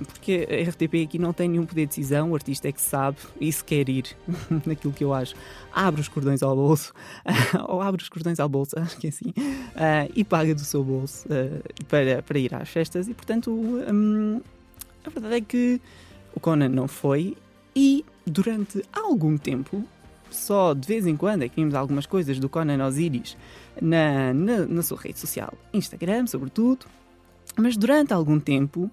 porque 0.07 0.47
a 0.51 0.71
RTP 0.71 1.05
aqui 1.05 1.19
não 1.19 1.33
tem 1.33 1.49
nenhum 1.49 1.65
poder 1.65 1.83
de 1.83 1.89
decisão, 1.89 2.31
o 2.31 2.35
artista 2.35 2.69
é 2.69 2.73
que 2.73 2.81
sabe 2.81 3.17
e 3.41 3.51
se 3.51 3.65
quer 3.65 3.89
ir 3.89 4.17
naquilo 4.67 4.93
que 4.93 5.03
eu 5.03 5.13
acho, 5.15 5.35
abre 5.73 6.01
os 6.01 6.09
cordões 6.09 6.43
ao 6.43 6.55
bolso, 6.55 6.93
ou 7.69 7.81
abre 7.81 8.03
os 8.03 8.09
cordões 8.09 8.39
ao 8.39 8.49
bolso, 8.49 8.77
acho 8.81 8.97
que 8.99 9.07
é 9.07 9.11
assim, 9.11 9.31
uh, 9.31 10.13
e 10.15 10.25
paga 10.25 10.55
do 10.55 10.61
seu 10.61 10.85
bolso 10.85 11.27
uh, 11.29 11.85
para, 11.87 12.23
para 12.23 12.39
ir 12.39 12.55
às 12.55 12.69
festas. 12.69 13.09
E 13.09 13.15
portanto, 13.15 13.51
um, 13.51 14.41
a 15.05 15.11
verdade 15.11 15.37
é 15.37 15.41
que 15.41 15.81
o 16.35 16.41
Conan 16.41 16.69
não 16.69 16.89
foi 16.89 17.37
e 17.75 18.05
durante 18.27 18.83
algum 18.93 19.37
tempo 19.37 19.85
só 20.31 20.75
de 20.75 20.87
vez 20.87 21.07
em 21.07 21.17
quando 21.17 21.43
é 21.43 21.49
que 21.49 21.57
vimos 21.57 21.75
algumas 21.75 22.07
coisas 22.07 22.39
do 22.39 22.49
Conan 22.49 22.85
Osiris 22.85 23.37
na, 23.81 24.35
na, 24.35 24.67
na 24.67 24.83
sua 24.83 24.99
rede 24.99 25.19
social, 25.19 25.55
Instagram, 25.73 26.27
sobretudo, 26.27 26.87
mas 27.57 27.77
durante 27.77 28.13
algum 28.13 28.41
tempo 28.41 28.91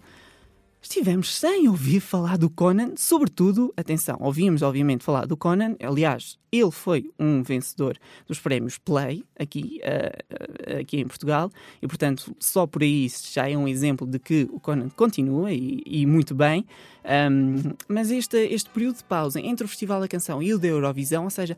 estivemos 0.82 1.34
sem 1.34 1.70
ouvir 1.70 2.00
falar 2.00 2.38
do 2.38 2.50
Conan, 2.50 2.94
sobretudo, 2.98 3.72
atenção, 3.78 4.18
ouvimos 4.20 4.62
obviamente 4.62 5.04
falar 5.04 5.28
do 5.28 5.38
Conan, 5.38 5.76
aliás, 5.80 6.40
ele 6.52 6.72
foi 6.72 7.12
um 7.20 7.44
vencedor 7.44 7.98
dos 8.28 8.40
prémios 8.40 8.78
Play 8.78 9.24
aqui, 9.38 9.80
uh, 9.84 10.80
aqui 10.80 11.00
em 11.00 11.08
Portugal, 11.08 11.52
e 11.82 11.88
portanto, 11.88 12.36
só 12.40 12.66
por 12.66 12.82
aí 12.82 13.08
já 13.32 13.48
é 13.48 13.56
um 13.56 13.68
exemplo 13.68 14.08
de 14.08 14.18
que 14.18 14.48
o 14.52 14.60
Conan 14.60 14.90
continua 14.90 15.54
e, 15.54 15.82
e 15.86 16.06
muito 16.06 16.34
bem. 16.34 16.66
Um, 17.04 17.74
mas 17.88 18.12
este, 18.12 18.38
este 18.38 18.70
período 18.70 18.98
de 18.98 19.04
pausa 19.04 19.40
entre 19.40 19.66
o 19.66 19.68
Festival 19.68 20.02
da 20.02 20.08
Canção 20.08 20.42
e 20.42 20.54
o 20.54 20.60
da 20.60 20.68
Eurovisão, 20.68 21.26
ou 21.26 21.30
seja, 21.30 21.56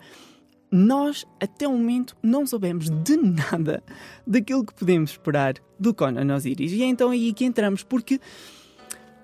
nós 0.69 1.25
até 1.39 1.67
o 1.67 1.71
momento 1.71 2.15
não 2.21 2.45
soubemos 2.45 2.89
de 2.89 3.15
nada 3.15 3.83
daquilo 4.25 4.65
que 4.65 4.73
podemos 4.73 5.11
esperar 5.11 5.55
do 5.79 5.93
Conan 5.93 6.35
Osiris. 6.35 6.71
E 6.71 6.81
é 6.81 6.85
então 6.85 7.11
aí 7.11 7.31
que 7.31 7.45
entramos, 7.45 7.83
porque 7.83 8.19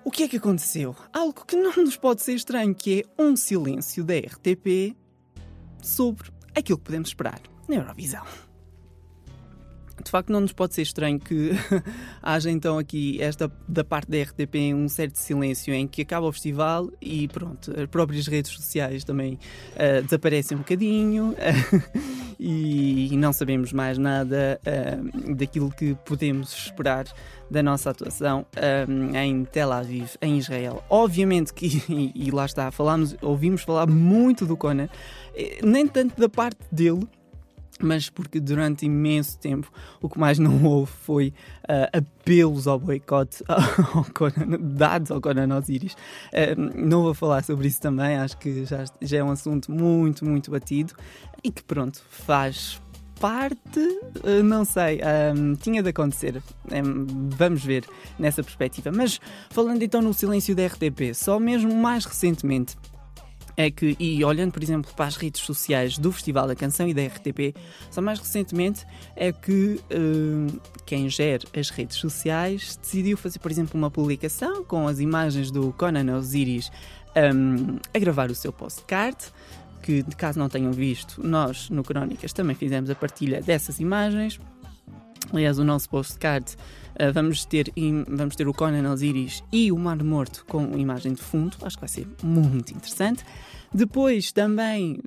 o 0.04 0.10
que 0.10 0.24
é 0.24 0.28
que 0.28 0.36
aconteceu? 0.36 0.96
Algo 1.12 1.44
que 1.44 1.56
não 1.56 1.72
nos 1.76 1.96
pode 1.96 2.22
ser 2.22 2.34
estranho, 2.34 2.74
que 2.74 3.00
é 3.00 3.22
um 3.22 3.36
silêncio 3.36 4.02
da 4.04 4.14
RTP 4.18 4.96
sobre 5.82 6.30
aquilo 6.54 6.78
que 6.78 6.84
podemos 6.84 7.08
esperar 7.08 7.40
na 7.68 7.76
Eurovisão 7.76 8.24
de 10.02 10.10
facto 10.10 10.30
não 10.30 10.40
nos 10.40 10.52
pode 10.52 10.74
ser 10.74 10.82
estranho 10.82 11.18
que 11.18 11.50
haja 12.22 12.50
então 12.50 12.78
aqui 12.78 13.20
esta 13.20 13.50
da 13.68 13.84
parte 13.84 14.10
da 14.10 14.22
RTP 14.22 14.74
um 14.74 14.88
certo 14.88 15.16
silêncio 15.16 15.72
em 15.72 15.86
que 15.86 16.02
acaba 16.02 16.26
o 16.26 16.32
festival 16.32 16.90
e 17.00 17.28
pronto, 17.28 17.72
as 17.78 17.86
próprias 17.86 18.26
redes 18.26 18.52
sociais 18.52 19.04
também 19.04 19.38
uh, 19.74 20.02
desaparecem 20.02 20.56
um 20.56 20.60
bocadinho 20.60 21.30
uh, 21.30 22.00
e, 22.38 23.12
e, 23.12 23.16
não 23.16 23.32
sabemos 23.32 23.72
mais 23.72 23.98
nada 23.98 24.60
uh, 24.66 25.34
daquilo 25.34 25.70
que 25.70 25.94
podemos 26.04 26.52
esperar 26.52 27.06
da 27.50 27.62
nossa 27.64 27.90
atuação 27.90 28.46
em 29.12 29.44
Tel 29.44 29.72
Aviv, 29.72 30.14
em 30.22 30.38
Israel. 30.38 30.84
Obviamente 30.88 31.52
que, 31.52 31.66
e, 31.92 32.12
e 32.14 32.30
lá 32.30 32.46
está, 32.46 32.70
falamos, 32.70 33.16
ouvimos 33.20 33.62
falar 33.62 33.88
muito 33.88 34.46
do 34.46 34.56
Conan, 34.56 34.88
nem 35.62 35.84
tanto 35.86 36.20
da 36.20 36.28
parte 36.28 36.60
dele, 36.70 37.08
mas 37.80 38.10
porque 38.10 38.40
durante 38.40 38.86
imenso 38.86 39.38
tempo 39.38 39.70
o 40.00 40.08
que 40.08 40.18
mais 40.18 40.38
não 40.38 40.62
houve 40.64 40.92
foi 40.92 41.34
uh, 41.64 41.96
apelos 41.96 42.66
ao 42.66 42.78
boicote 42.78 43.42
ao 43.48 44.06
dados 44.58 45.10
ao 45.10 45.20
Conan 45.20 45.56
Osiris. 45.56 45.94
Uh, 45.94 46.76
não 46.76 47.02
vou 47.02 47.14
falar 47.14 47.42
sobre 47.44 47.68
isso 47.68 47.80
também, 47.80 48.16
acho 48.16 48.36
que 48.38 48.64
já, 48.64 48.84
já 49.00 49.18
é 49.18 49.24
um 49.24 49.30
assunto 49.30 49.70
muito, 49.70 50.24
muito 50.24 50.50
batido 50.50 50.94
e 51.42 51.50
que 51.50 51.62
pronto, 51.62 52.02
faz 52.08 52.80
parte, 53.18 53.80
uh, 53.80 54.42
não 54.42 54.64
sei, 54.64 55.00
tinha 55.60 55.82
de 55.82 55.90
acontecer. 55.90 56.42
Um, 56.72 57.28
vamos 57.36 57.62
ver 57.62 57.84
nessa 58.18 58.42
perspectiva. 58.42 58.90
Mas 58.90 59.20
falando 59.50 59.82
então 59.82 60.00
no 60.00 60.14
silêncio 60.14 60.54
da 60.54 60.66
RTP, 60.66 61.14
só 61.14 61.38
mesmo 61.38 61.74
mais 61.74 62.06
recentemente 62.06 62.76
é 63.60 63.70
que, 63.70 63.94
e 64.00 64.24
olhando, 64.24 64.52
por 64.52 64.62
exemplo, 64.62 64.90
para 64.96 65.04
as 65.04 65.16
redes 65.16 65.42
sociais 65.42 65.98
do 65.98 66.10
Festival 66.10 66.46
da 66.46 66.56
Canção 66.56 66.88
e 66.88 66.94
da 66.94 67.02
RTP, 67.02 67.54
só 67.90 68.00
mais 68.00 68.18
recentemente 68.18 68.86
é 69.14 69.30
que 69.32 69.78
uh, 69.92 70.60
quem 70.86 71.10
gera 71.10 71.44
as 71.54 71.68
redes 71.68 71.98
sociais 71.98 72.78
decidiu 72.80 73.18
fazer, 73.18 73.38
por 73.38 73.50
exemplo, 73.50 73.78
uma 73.78 73.90
publicação 73.90 74.64
com 74.64 74.88
as 74.88 74.98
imagens 74.98 75.50
do 75.50 75.72
Conan 75.74 76.16
Osiris 76.16 76.72
um, 77.34 77.76
a 77.92 77.98
gravar 77.98 78.30
o 78.30 78.34
seu 78.34 78.52
postcard. 78.52 79.18
Que, 79.82 80.02
de 80.02 80.14
caso 80.14 80.38
não 80.38 80.48
tenham 80.48 80.72
visto, 80.72 81.26
nós 81.26 81.70
no 81.70 81.82
Crónicas 81.82 82.34
também 82.34 82.54
fizemos 82.54 82.90
a 82.90 82.94
partilha 82.94 83.40
dessas 83.40 83.80
imagens. 83.80 84.38
Aliás, 85.32 85.58
o 85.58 85.64
nosso 85.64 85.88
postcard 85.88 86.56
uh, 86.94 87.12
vamos, 87.12 87.44
ter, 87.44 87.72
vamos 88.08 88.34
ter 88.34 88.48
o 88.48 88.54
Conan 88.54 88.90
Osiris 88.90 89.42
e 89.52 89.70
o 89.70 89.78
Mar 89.78 90.02
Morto 90.02 90.44
com 90.48 90.76
imagem 90.76 91.12
de 91.12 91.22
fundo. 91.22 91.56
Acho 91.62 91.76
que 91.76 91.80
vai 91.80 91.88
ser 91.88 92.06
muito 92.22 92.72
interessante. 92.72 93.24
Depois, 93.72 94.32
também, 94.32 95.00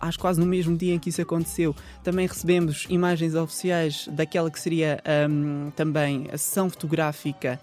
acho 0.00 0.18
quase 0.18 0.40
no 0.40 0.46
mesmo 0.46 0.76
dia 0.76 0.92
em 0.94 0.98
que 0.98 1.10
isso 1.10 1.22
aconteceu, 1.22 1.74
também 2.02 2.26
recebemos 2.26 2.84
imagens 2.88 3.36
oficiais 3.36 4.08
daquela 4.10 4.50
que 4.50 4.58
seria 4.58 5.00
um, 5.30 5.70
também 5.70 6.26
a 6.32 6.36
sessão 6.36 6.68
fotográfica 6.68 7.60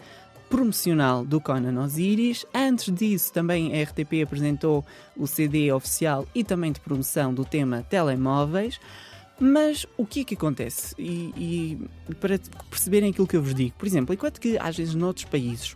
promocional 0.50 1.25
do 1.25 1.41
Conan 1.41 1.84
Osiris. 1.84 2.46
Antes 2.53 2.93
disso, 2.93 3.34
também 3.34 3.74
a 3.74 3.84
RTP 3.84 4.24
apresentou 4.24 4.86
o 5.15 5.27
CD 5.27 5.72
oficial 5.74 6.25
e 6.34 6.41
também 6.43 6.72
de 6.72 6.79
promoção 6.79 7.34
do 7.34 7.43
tema 7.43 7.86
telemóveis. 7.89 8.79
Mas 9.39 9.86
o 9.98 10.05
que 10.05 10.22
é 10.22 10.24
que 10.24 10.34
acontece? 10.36 10.93
E, 10.98 11.34
e, 11.38 12.15
para 12.15 12.38
perceberem 12.69 13.12
aquilo 13.12 13.25
que 13.25 13.38
eu 13.38 13.41
vos 13.41 13.55
digo, 13.55 13.74
por 13.77 13.88
exemplo, 13.88 14.13
enquanto 14.13 14.39
que 14.39 14.58
às 14.58 14.75
vezes 14.75 14.93
noutros 14.96 15.25
países 15.25 15.75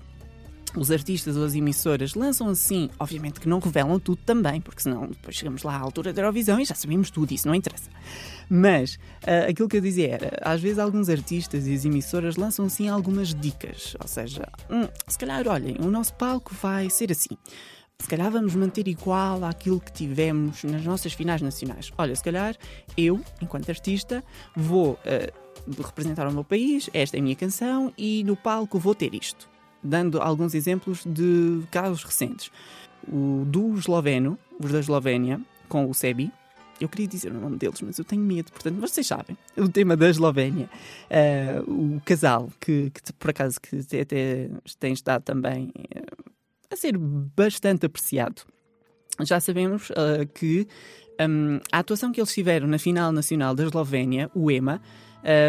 os 0.76 0.92
artistas 0.92 1.38
ou 1.38 1.46
as 1.46 1.54
emissoras 1.54 2.16
lançam 2.16 2.48
assim, 2.48 2.90
obviamente 3.00 3.40
que 3.40 3.48
não 3.48 3.60
revelam 3.60 4.00
tudo 4.00 4.20
também, 4.26 4.60
porque 4.60 4.82
senão 4.82 5.08
depois 5.08 5.36
chegamos 5.36 5.64
lá 5.64 5.76
à 5.76 5.80
altura 5.80 6.12
da 6.12 6.22
Eurovisão 6.22 6.60
e 6.60 6.66
já 6.66 6.76
sabemos 6.76 7.12
tudo, 7.12 7.32
isso 7.32 7.48
não 7.48 7.56
interessa. 7.56 7.90
Mas 8.50 8.96
uh, 8.96 9.50
aquilo 9.50 9.70
que 9.70 9.78
eu 9.78 9.82
dizia 9.82 10.10
era, 10.10 10.40
às 10.42 10.62
vezes 10.62 10.80
alguns 10.80 11.10
artistas 11.10 11.68
e 11.68 11.74
as 11.74 11.86
emissoras 11.86 12.36
lançam 12.36 12.66
assim 12.66 12.90
algumas 12.90 13.34
dicas, 13.34 13.96
ou 14.02 14.08
seja, 14.08 14.48
hum, 14.70 14.88
se 15.08 15.18
calhar, 15.18 15.48
olhem, 15.48 15.78
o 15.80 15.90
nosso 15.90 16.14
palco 16.16 16.54
vai 16.62 16.90
ser 16.90 17.12
assim. 17.12 17.38
Se 18.00 18.08
calhar 18.08 18.30
vamos 18.30 18.54
manter 18.56 18.88
igual 18.88 19.44
àquilo 19.46 19.80
que 19.80 19.92
tivemos 19.92 20.64
nas 20.64 20.84
nossas 20.84 21.14
finais 21.14 21.42
nacionais. 21.42 21.92
Olha, 21.98 22.16
se 22.16 22.24
calhar 22.24 22.56
eu, 22.98 23.22
enquanto 23.42 23.70
artista, 23.70 24.24
vou 24.56 24.94
uh, 24.94 25.82
representar 25.82 26.28
o 26.28 26.32
meu 26.32 26.44
país, 26.44 26.90
esta 26.94 27.18
é 27.18 27.20
a 27.20 27.24
minha 27.24 27.36
canção 27.36 27.94
e 27.98 28.24
no 28.26 28.36
palco 28.36 28.78
vou 28.78 28.94
ter 28.94 29.14
isto 29.14 29.54
dando 29.84 30.22
alguns 30.22 30.56
exemplos 30.56 31.04
de 31.06 31.62
casos 31.70 32.04
recentes. 32.04 32.50
O 33.08 33.44
do 33.46 33.76
esloveno, 33.76 34.40
os 34.60 34.72
da 34.72 34.80
Eslovénia, 34.80 35.42
com 35.68 35.90
o 35.90 35.94
Sebi, 35.94 36.32
eu 36.80 36.88
queria 36.88 37.08
dizer 37.08 37.32
o 37.32 37.40
nome 37.40 37.58
deles, 37.58 37.82
mas 37.82 38.00
eu 38.00 38.06
tenho 38.06 38.22
medo, 38.22 38.52
portanto, 38.52 38.80
vocês 38.80 39.06
sabem. 39.06 39.38
O 39.58 39.70
tema 39.70 39.96
da 39.96 40.10
Eslovénia. 40.10 40.70
Uh, 41.68 41.98
o 41.98 42.02
casal, 42.02 42.50
que, 42.60 42.90
que, 42.90 43.14
por 43.14 43.30
acaso 43.30 43.60
que 43.60 43.78
até 44.00 44.50
tem 44.80 44.94
estado 44.94 45.22
também 45.24 45.72
uh, 45.96 46.33
a 46.74 46.78
ser 46.78 46.98
bastante 46.98 47.86
apreciado. 47.86 48.42
Já 49.22 49.40
sabemos 49.40 49.90
uh, 49.92 50.28
que 50.34 50.68
um, 51.22 51.60
a 51.72 51.80
atuação 51.80 52.12
que 52.12 52.20
eles 52.20 52.34
tiveram 52.34 52.68
na 52.68 52.80
final 52.80 53.12
nacional 53.12 53.54
da 53.54 53.64
Eslovénia, 53.64 54.30
o 54.34 54.50
EMA, 54.50 54.82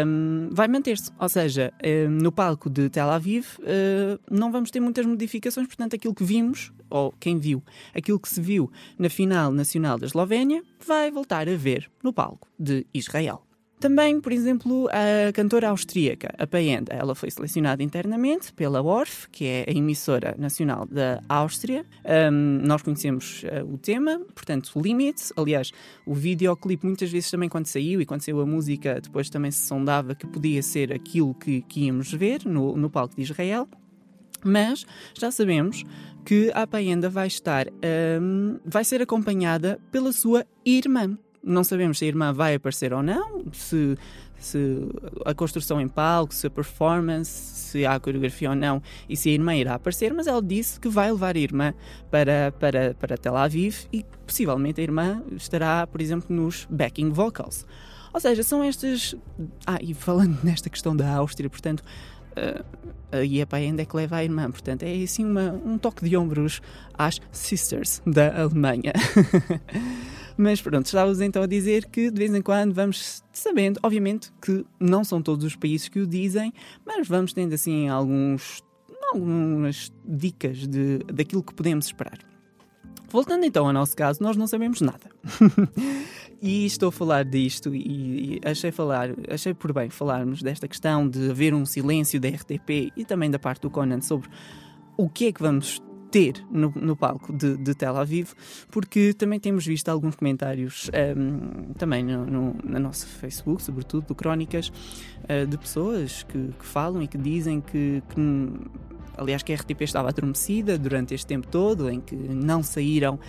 um, 0.05 0.49
vai 0.51 0.67
manter-se. 0.67 1.11
Ou 1.19 1.29
seja, 1.29 1.73
um, 1.83 2.09
no 2.09 2.31
palco 2.31 2.69
de 2.69 2.89
Tel 2.89 3.09
Aviv 3.09 3.45
uh, 3.59 4.19
não 4.29 4.51
vamos 4.51 4.71
ter 4.71 4.79
muitas 4.79 5.05
modificações, 5.05 5.67
portanto, 5.67 5.95
aquilo 5.95 6.13
que 6.13 6.23
vimos, 6.23 6.71
ou 6.89 7.11
quem 7.19 7.37
viu, 7.39 7.63
aquilo 7.93 8.19
que 8.19 8.29
se 8.29 8.39
viu 8.39 8.71
na 8.97 9.09
final 9.09 9.51
nacional 9.51 9.97
da 9.97 10.05
Eslovénia, 10.05 10.63
vai 10.85 11.11
voltar 11.11 11.49
a 11.49 11.55
ver 11.55 11.89
no 12.03 12.13
palco 12.13 12.47
de 12.57 12.85
Israel. 12.93 13.44
Também, 13.79 14.21
por 14.21 14.31
exemplo, 14.31 14.87
a 14.89 15.31
cantora 15.33 15.69
austríaca, 15.69 16.33
a 16.37 16.47
Payenda, 16.47 16.93
ela 16.93 17.13
foi 17.13 17.29
selecionada 17.29 17.83
internamente 17.83 18.53
pela 18.53 18.81
ORF, 18.81 19.27
que 19.29 19.45
é 19.45 19.65
a 19.67 19.71
emissora 19.71 20.33
nacional 20.37 20.87
da 20.89 21.21
Áustria. 21.27 21.85
Um, 22.31 22.61
nós 22.65 22.81
conhecemos 22.81 23.43
uh, 23.43 23.73
o 23.73 23.77
tema, 23.77 24.19
portanto, 24.33 24.71
Limit. 24.79 25.33
Aliás, 25.35 25.71
o 26.05 26.13
videoclipe, 26.13 26.85
muitas 26.85 27.11
vezes 27.11 27.29
também 27.29 27.49
quando 27.49 27.67
saiu 27.67 27.99
e 27.99 28.05
quando 28.05 28.21
saiu 28.21 28.39
a 28.39 28.45
música, 28.45 28.99
depois 29.01 29.29
também 29.29 29.51
se 29.51 29.67
sondava 29.67 30.15
que 30.15 30.25
podia 30.25 30.63
ser 30.63 30.93
aquilo 30.93 31.33
que, 31.33 31.61
que 31.63 31.81
íamos 31.81 32.11
ver 32.13 32.45
no, 32.45 32.77
no 32.77 32.89
palco 32.89 33.15
de 33.15 33.23
Israel. 33.23 33.67
Mas 34.43 34.85
já 35.13 35.31
sabemos 35.31 35.83
que 36.23 36.49
a 36.53 36.63
Apayenda 36.63 37.09
vai 37.09 37.27
estar, 37.27 37.67
um, 38.21 38.59
vai 38.65 38.83
ser 38.83 39.01
acompanhada 39.01 39.79
pela 39.91 40.11
sua 40.11 40.45
irmã. 40.65 41.17
Não 41.45 41.63
sabemos 41.63 41.99
se 41.99 42.05
a 42.05 42.07
irmã 42.07 42.33
vai 42.33 42.55
aparecer 42.55 42.91
ou 42.91 43.03
não, 43.03 43.45
se, 43.53 43.95
se 44.39 44.57
a 45.23 45.33
construção 45.33 45.79
em 45.79 45.87
palco, 45.87 46.33
se 46.33 46.47
a 46.47 46.49
performance, 46.49 47.29
se 47.29 47.85
há 47.85 47.99
coreografia 47.99 48.49
ou 48.49 48.55
não, 48.55 48.81
e 49.07 49.15
se 49.15 49.29
a 49.29 49.33
irmã 49.33 49.55
irá 49.55 49.75
aparecer, 49.75 50.11
mas 50.11 50.25
ela 50.25 50.41
disse 50.41 50.79
que 50.79 50.89
vai 50.89 51.11
levar 51.11 51.35
a 51.35 51.39
irmã 51.39 51.73
para, 52.09 52.51
para, 52.59 52.95
para 52.95 53.17
Tel 53.17 53.37
Aviv 53.37 53.85
e 53.93 54.03
possivelmente 54.25 54.81
a 54.81 54.83
irmã 54.83 55.21
estará, 55.35 55.85
por 55.85 56.01
exemplo, 56.01 56.35
nos 56.35 56.65
backing 56.67 57.11
vocals. 57.11 57.65
Ou 58.11 58.19
seja, 58.19 58.43
são 58.43 58.63
estas. 58.63 59.13
Ah, 59.67 59.77
e 59.81 59.93
falando 59.93 60.39
nesta 60.43 60.69
questão 60.69 60.95
da 60.95 61.15
Áustria, 61.15 61.49
portanto, 61.49 61.83
uh, 62.37 62.65
a 63.11 63.23
IEPA 63.23 63.57
ainda 63.57 63.81
é 63.81 63.85
que 63.85 63.95
leva 63.95 64.15
a 64.15 64.23
irmã, 64.23 64.49
portanto, 64.49 64.83
é 64.83 65.03
assim 65.03 65.25
uma, 65.25 65.51
um 65.65 65.77
toque 65.77 66.07
de 66.07 66.15
ombros 66.15 66.61
às 66.93 67.21
sisters 67.31 68.01
da 68.05 68.41
Alemanha. 68.41 68.93
Mas 70.37 70.61
pronto, 70.61 70.85
estávamos 70.85 71.21
então 71.21 71.43
a 71.43 71.47
dizer 71.47 71.85
que 71.85 72.11
de 72.11 72.17
vez 72.17 72.33
em 72.33 72.41
quando 72.41 72.73
vamos 72.73 73.23
sabendo, 73.31 73.79
obviamente 73.81 74.31
que 74.41 74.65
não 74.79 75.03
são 75.03 75.21
todos 75.21 75.45
os 75.45 75.55
países 75.55 75.87
que 75.87 75.99
o 75.99 76.07
dizem, 76.07 76.53
mas 76.85 77.07
vamos 77.07 77.31
tendo 77.31 77.53
assim 77.53 77.87
alguns, 77.87 78.61
algumas 79.13 79.93
dicas 80.05 80.67
de, 80.67 80.99
daquilo 81.05 81.41
que 81.41 81.53
podemos 81.53 81.85
esperar. 81.85 82.19
Voltando 83.07 83.45
então 83.45 83.65
ao 83.65 83.71
nosso 83.71 83.95
caso, 83.95 84.21
nós 84.21 84.35
não 84.35 84.45
sabemos 84.45 84.81
nada. 84.81 85.09
e 86.41 86.65
estou 86.65 86.89
a 86.89 86.91
falar 86.91 87.23
disto 87.23 87.73
e, 87.73 88.41
achei, 88.43 88.71
falar, 88.71 89.11
achei 89.29 89.53
por 89.53 89.71
bem 89.71 89.89
falarmos 89.89 90.41
desta 90.41 90.67
questão 90.67 91.07
de 91.07 91.29
haver 91.29 91.53
um 91.53 91.65
silêncio 91.65 92.19
da 92.19 92.27
RTP 92.27 92.91
e 92.95 93.05
também 93.05 93.31
da 93.31 93.39
parte 93.39 93.61
do 93.61 93.69
Conan 93.69 94.01
sobre 94.01 94.27
o 94.97 95.07
que 95.07 95.27
é 95.27 95.31
que 95.31 95.41
vamos 95.41 95.81
ter 96.15 96.41
no, 96.49 96.71
no 96.73 96.95
palco 96.95 97.33
de, 97.33 97.57
de, 97.57 97.75
Tel 97.75 97.97
Aviv, 97.97 98.31
porque 98.71 99.13
também 99.13 99.37
temos 99.37 99.65
visto 99.65 99.89
alguns 99.89 100.15
comentários 100.15 100.89
um, 101.17 101.73
também 101.73 102.05
no, 102.05 102.25
no, 102.25 102.55
no, 102.63 102.79
nosso 102.79 103.05
Facebook, 103.05 103.61
sobretudo, 103.61 104.07
de 104.07 104.15
crónicas 104.15 104.69
uh, 104.69 105.45
de 105.45 105.57
pessoas 105.57 106.23
que, 106.23 106.53
que, 106.57 106.65
falam 106.65 107.01
e 107.01 107.07
que 107.09 107.17
dizem 107.17 107.59
que, 107.59 108.01
que 108.07 108.21
aliás, 109.17 109.43
que 109.43 109.51
a 109.51 109.57
RTP 109.57 109.81
estava 109.81 110.07
adormecida 110.07 110.77
durante 110.77 111.13
este 111.13 111.27
tempo 111.27 111.47
todo, 111.47 111.89
em 111.89 111.99
que 111.99 112.15
não 112.15 112.63
saíram 112.63 113.15
uh, 113.15 113.19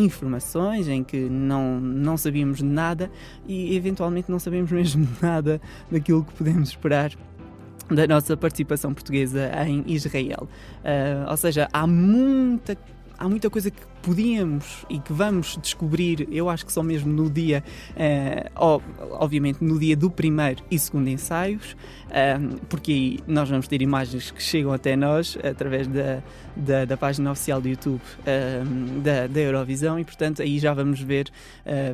informações, 0.00 0.86
em 0.86 1.02
que 1.02 1.18
não, 1.18 1.80
não 1.80 2.16
sabíamos 2.16 2.62
nada 2.62 3.10
e 3.44 3.74
eventualmente 3.74 4.30
não 4.30 4.38
sabemos 4.38 4.70
mesmo 4.72 5.08
nada 5.20 5.60
daquilo 5.90 6.24
que 6.24 6.32
podemos 6.34 6.68
esperar 6.68 7.12
da 7.90 8.06
nossa 8.06 8.36
participação 8.36 8.94
portuguesa 8.94 9.50
em 9.66 9.84
Israel. 9.86 10.48
Uh, 10.82 11.30
ou 11.30 11.36
seja, 11.36 11.68
há 11.72 11.86
muita 11.86 12.76
há 13.18 13.28
muita 13.28 13.48
coisa 13.50 13.70
que 13.70 13.82
podíamos 14.04 14.84
e 14.90 14.98
que 14.98 15.12
vamos 15.12 15.58
descobrir, 15.60 16.28
eu 16.30 16.50
acho 16.50 16.66
que 16.66 16.72
só 16.72 16.82
mesmo 16.82 17.10
no 17.10 17.30
dia, 17.30 17.64
uh, 17.92 18.82
obviamente 19.12 19.64
no 19.64 19.78
dia 19.78 19.96
do 19.96 20.10
primeiro 20.10 20.62
e 20.70 20.78
segundo 20.78 21.08
ensaios, 21.08 21.72
uh, 21.72 22.60
porque 22.68 22.92
aí 22.92 23.18
nós 23.26 23.48
vamos 23.48 23.66
ter 23.66 23.80
imagens 23.80 24.30
que 24.30 24.42
chegam 24.42 24.72
até 24.72 24.94
nós 24.94 25.38
através 25.42 25.86
da, 25.86 26.22
da, 26.54 26.84
da 26.84 26.96
página 26.98 27.32
oficial 27.32 27.62
do 27.62 27.68
YouTube 27.68 28.00
uh, 28.00 29.00
da, 29.00 29.26
da 29.26 29.40
Eurovisão 29.40 29.98
e, 29.98 30.04
portanto, 30.04 30.42
aí 30.42 30.58
já 30.58 30.74
vamos 30.74 31.00
ver 31.00 31.30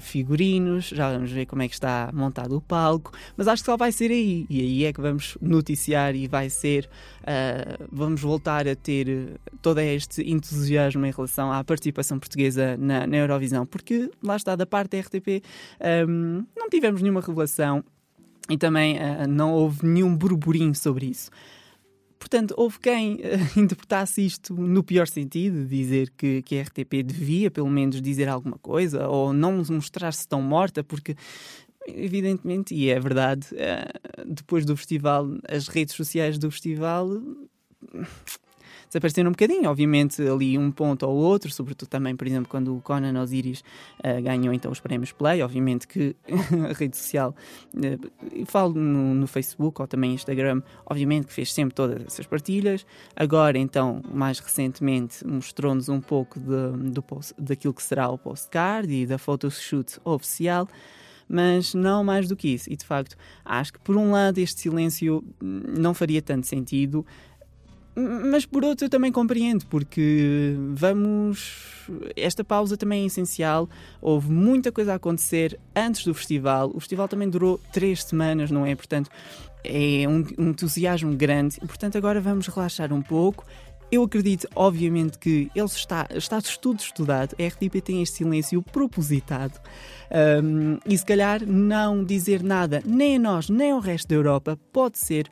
figurinos, 0.01 0.87
já 0.89 1.13
vamos 1.13 1.31
ver 1.31 1.47
como 1.47 1.63
é 1.63 1.69
que 1.69 1.75
está 1.75 2.11
montado 2.13 2.57
o 2.57 2.61
palco, 2.61 3.13
mas 3.37 3.47
acho 3.47 3.63
que 3.63 3.67
só 3.67 3.77
vai 3.77 3.93
ser 3.93 4.11
aí 4.11 4.47
e 4.51 4.61
aí 4.61 4.85
é 4.85 4.93
que 4.93 5.01
vamos 5.01 5.39
noticiar 5.41 6.15
e 6.15 6.27
vai 6.27 6.51
ser, 6.51 6.89
vamos 7.91 8.21
voltar 8.21 8.67
a 8.67 8.75
ter 8.75 9.39
todo 9.63 9.79
este 9.79 10.29
entusiasmo 10.29 11.07
em 11.07 11.13
relação 11.13 11.53
à 11.53 11.63
participação 11.63 12.00
portuguesa 12.19 12.77
na, 12.77 13.07
na 13.07 13.17
Eurovisão, 13.17 13.67
porque 13.67 14.11
lá 14.23 14.37
está, 14.37 14.57
da 14.57 14.67
parte 14.67 14.97
da 14.97 15.01
RTP, 15.01 15.43
um, 16.09 16.45
não 16.57 16.69
tivemos 16.69 17.03
nenhuma 17.03 17.21
revelação 17.21 17.85
e 18.49 18.57
também 18.57 18.97
uh, 18.97 19.29
não 19.29 19.53
houve 19.53 19.87
nenhum 19.87 20.17
burburinho 20.17 20.75
sobre 20.75 21.07
isso. 21.07 21.31
Portanto, 22.19 22.55
houve 22.57 22.79
quem 22.79 23.15
uh, 23.15 23.21
interpretasse 23.59 24.25
isto 24.25 24.55
no 24.55 24.83
pior 24.83 25.07
sentido, 25.07 25.67
dizer 25.67 26.11
que, 26.17 26.43
que 26.43 26.59
a 26.59 26.63
RTP 26.63 27.03
devia, 27.05 27.51
pelo 27.51 27.71
menos, 27.71 28.01
dizer 28.03 28.29
alguma 28.29 28.59
coisa, 28.59 29.09
ou 29.09 29.33
não 29.33 29.63
mostrar-se 29.71 30.27
tão 30.27 30.43
morta, 30.43 30.85
porque 30.85 31.17
evidentemente, 31.87 32.75
e 32.75 32.91
é 32.91 33.01
verdade, 33.01 33.47
uh, 33.53 34.25
depois 34.27 34.65
do 34.65 34.77
festival, 34.77 35.29
as 35.49 35.69
redes 35.69 35.95
sociais 35.95 36.39
do 36.39 36.51
festival 36.51 37.09
desapareceram 38.91 39.29
um 39.29 39.33
bocadinho. 39.33 39.71
Obviamente, 39.71 40.21
ali 40.21 40.59
um 40.59 40.71
ponto 40.71 41.07
ou 41.07 41.17
outro, 41.17 41.51
sobretudo 41.51 41.89
também, 41.89 42.15
por 42.17 42.27
exemplo, 42.27 42.49
quando 42.49 42.77
o 42.77 42.81
Conan 42.81 43.21
Osiris 43.23 43.61
uh, 43.99 44.23
ganhou 44.23 44.53
então 44.53 44.71
os 44.71 44.81
prémios 44.81 45.13
Play. 45.13 45.43
Obviamente 45.43 45.87
que 45.87 46.15
a 46.69 46.73
rede 46.73 46.97
social, 46.97 47.35
uh, 47.75 48.47
falo 48.47 48.75
no, 48.75 49.15
no, 49.15 49.27
Facebook 49.27 49.81
ou 49.81 49.87
também 49.87 50.13
Instagram, 50.13 50.61
obviamente 50.85 51.27
que 51.27 51.33
fez 51.33 51.53
sempre 51.53 51.75
todas 51.75 52.05
essas 52.05 52.27
partilhas. 52.27 52.85
Agora, 53.15 53.57
então, 53.57 54.03
mais 54.13 54.41
recentemente, 54.41 55.27
mostrou-nos 55.27 55.89
um 55.89 56.01
pouco 56.01 56.41
de, 56.41 56.91
do 56.91 57.03
post, 57.03 57.33
daquilo 57.39 57.73
que 57.73 57.83
será 57.83 58.09
o 58.09 58.19
postcard 58.19 58.93
e 58.93 59.07
da 59.07 59.19
photoshoot 59.19 59.99
oficial 60.05 60.69
mas 61.33 61.75
não 61.75 62.03
mais 62.03 62.27
do 62.27 62.35
que 62.35 62.49
isso. 62.49 62.69
E 62.73 62.75
de 62.75 62.85
facto, 62.85 63.17
acho 63.45 63.75
que 63.75 63.79
por 63.79 63.97
um 63.97 64.11
lado 64.11 64.39
este 64.39 64.63
silêncio 64.63 65.23
não 65.41 65.95
faria 65.95 66.21
tanto 66.21 66.45
sentido, 66.45 67.07
mas 68.01 68.47
por 68.47 68.65
outro 68.65 68.87
eu 68.87 68.91
também 68.91 69.13
compreendo, 69.13 69.67
porque 69.67 70.55
vamos. 70.75 71.81
Esta 72.17 72.45
pausa 72.45 72.77
também 72.77 73.03
é 73.03 73.07
essencial. 73.07 73.69
Houve 74.01 74.31
muita 74.31 74.71
coisa 74.71 74.93
a 74.93 74.97
acontecer 74.97 75.59
antes 75.75 76.05
do 76.05 76.15
festival. 76.15 76.71
O 76.75 76.81
festival 76.81 77.09
também 77.09 77.29
durou 77.29 77.61
três 77.73 78.05
semanas, 78.05 78.51
não 78.51 78.65
é? 78.65 78.75
Portanto, 78.75 79.11
é 79.65 80.07
um, 80.09 80.25
um 80.39 80.51
entusiasmo 80.51 81.15
grande. 81.17 81.59
Portanto, 81.61 81.99
agora 81.99 82.21
vamos 82.21 82.47
relaxar 82.47 82.93
um 82.93 83.03
pouco. 83.03 83.45
Eu 83.91 84.05
acredito, 84.05 84.47
obviamente, 84.55 85.19
que 85.19 85.51
ele 85.53 85.67
está, 85.67 86.07
está 86.15 86.41
tudo 86.41 86.79
estudado. 86.79 87.35
A 87.39 87.47
RTP 87.47 87.83
tem 87.83 88.03
este 88.03 88.19
silêncio 88.19 88.63
propositado. 88.63 89.59
Um, 90.45 90.79
e 90.87 90.97
se 90.97 91.05
calhar 91.05 91.45
não 91.45 92.05
dizer 92.05 92.41
nada, 92.41 92.81
nem 92.87 93.17
a 93.17 93.19
nós, 93.19 93.49
nem 93.49 93.73
ao 93.73 93.81
resto 93.81 94.09
da 94.09 94.15
Europa, 94.15 94.57
pode 94.73 94.97
ser 94.97 95.29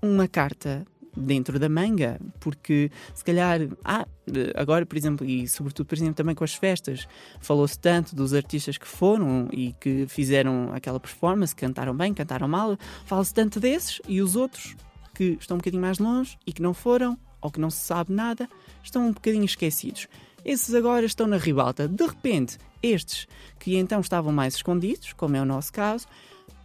uma 0.00 0.28
carta 0.28 0.86
dentro 1.16 1.58
da 1.58 1.68
manga, 1.68 2.20
porque 2.38 2.90
se 3.14 3.24
calhar, 3.24 3.60
ah, 3.84 4.06
agora, 4.54 4.84
por 4.84 4.96
exemplo, 4.96 5.26
e 5.26 5.48
sobretudo, 5.48 5.86
por 5.86 5.94
exemplo, 5.94 6.14
também 6.14 6.34
com 6.34 6.44
as 6.44 6.54
festas, 6.54 7.08
falou-se 7.40 7.78
tanto 7.78 8.14
dos 8.14 8.34
artistas 8.34 8.76
que 8.76 8.86
foram 8.86 9.48
e 9.52 9.72
que 9.80 10.06
fizeram 10.08 10.70
aquela 10.74 11.00
performance, 11.00 11.54
cantaram 11.54 11.96
bem, 11.96 12.12
cantaram 12.12 12.46
mal, 12.46 12.76
fala-se 13.04 13.32
tanto 13.32 13.58
desses 13.58 14.00
e 14.06 14.20
os 14.20 14.36
outros 14.36 14.76
que 15.14 15.36
estão 15.40 15.54
um 15.54 15.58
bocadinho 15.58 15.82
mais 15.82 15.98
longe 15.98 16.36
e 16.46 16.52
que 16.52 16.60
não 16.60 16.74
foram, 16.74 17.18
ou 17.40 17.50
que 17.50 17.60
não 17.60 17.70
se 17.70 17.78
sabe 17.78 18.12
nada, 18.12 18.48
estão 18.82 19.08
um 19.08 19.12
bocadinho 19.12 19.44
esquecidos. 19.44 20.08
Esses 20.44 20.74
agora 20.74 21.06
estão 21.06 21.26
na 21.26 21.38
ribalta. 21.38 21.88
De 21.88 22.04
repente, 22.04 22.58
estes 22.82 23.26
que 23.58 23.76
então 23.76 24.00
estavam 24.00 24.32
mais 24.32 24.54
escondidos, 24.54 25.12
como 25.14 25.36
é 25.36 25.40
o 25.40 25.44
nosso 25.44 25.72
caso, 25.72 26.06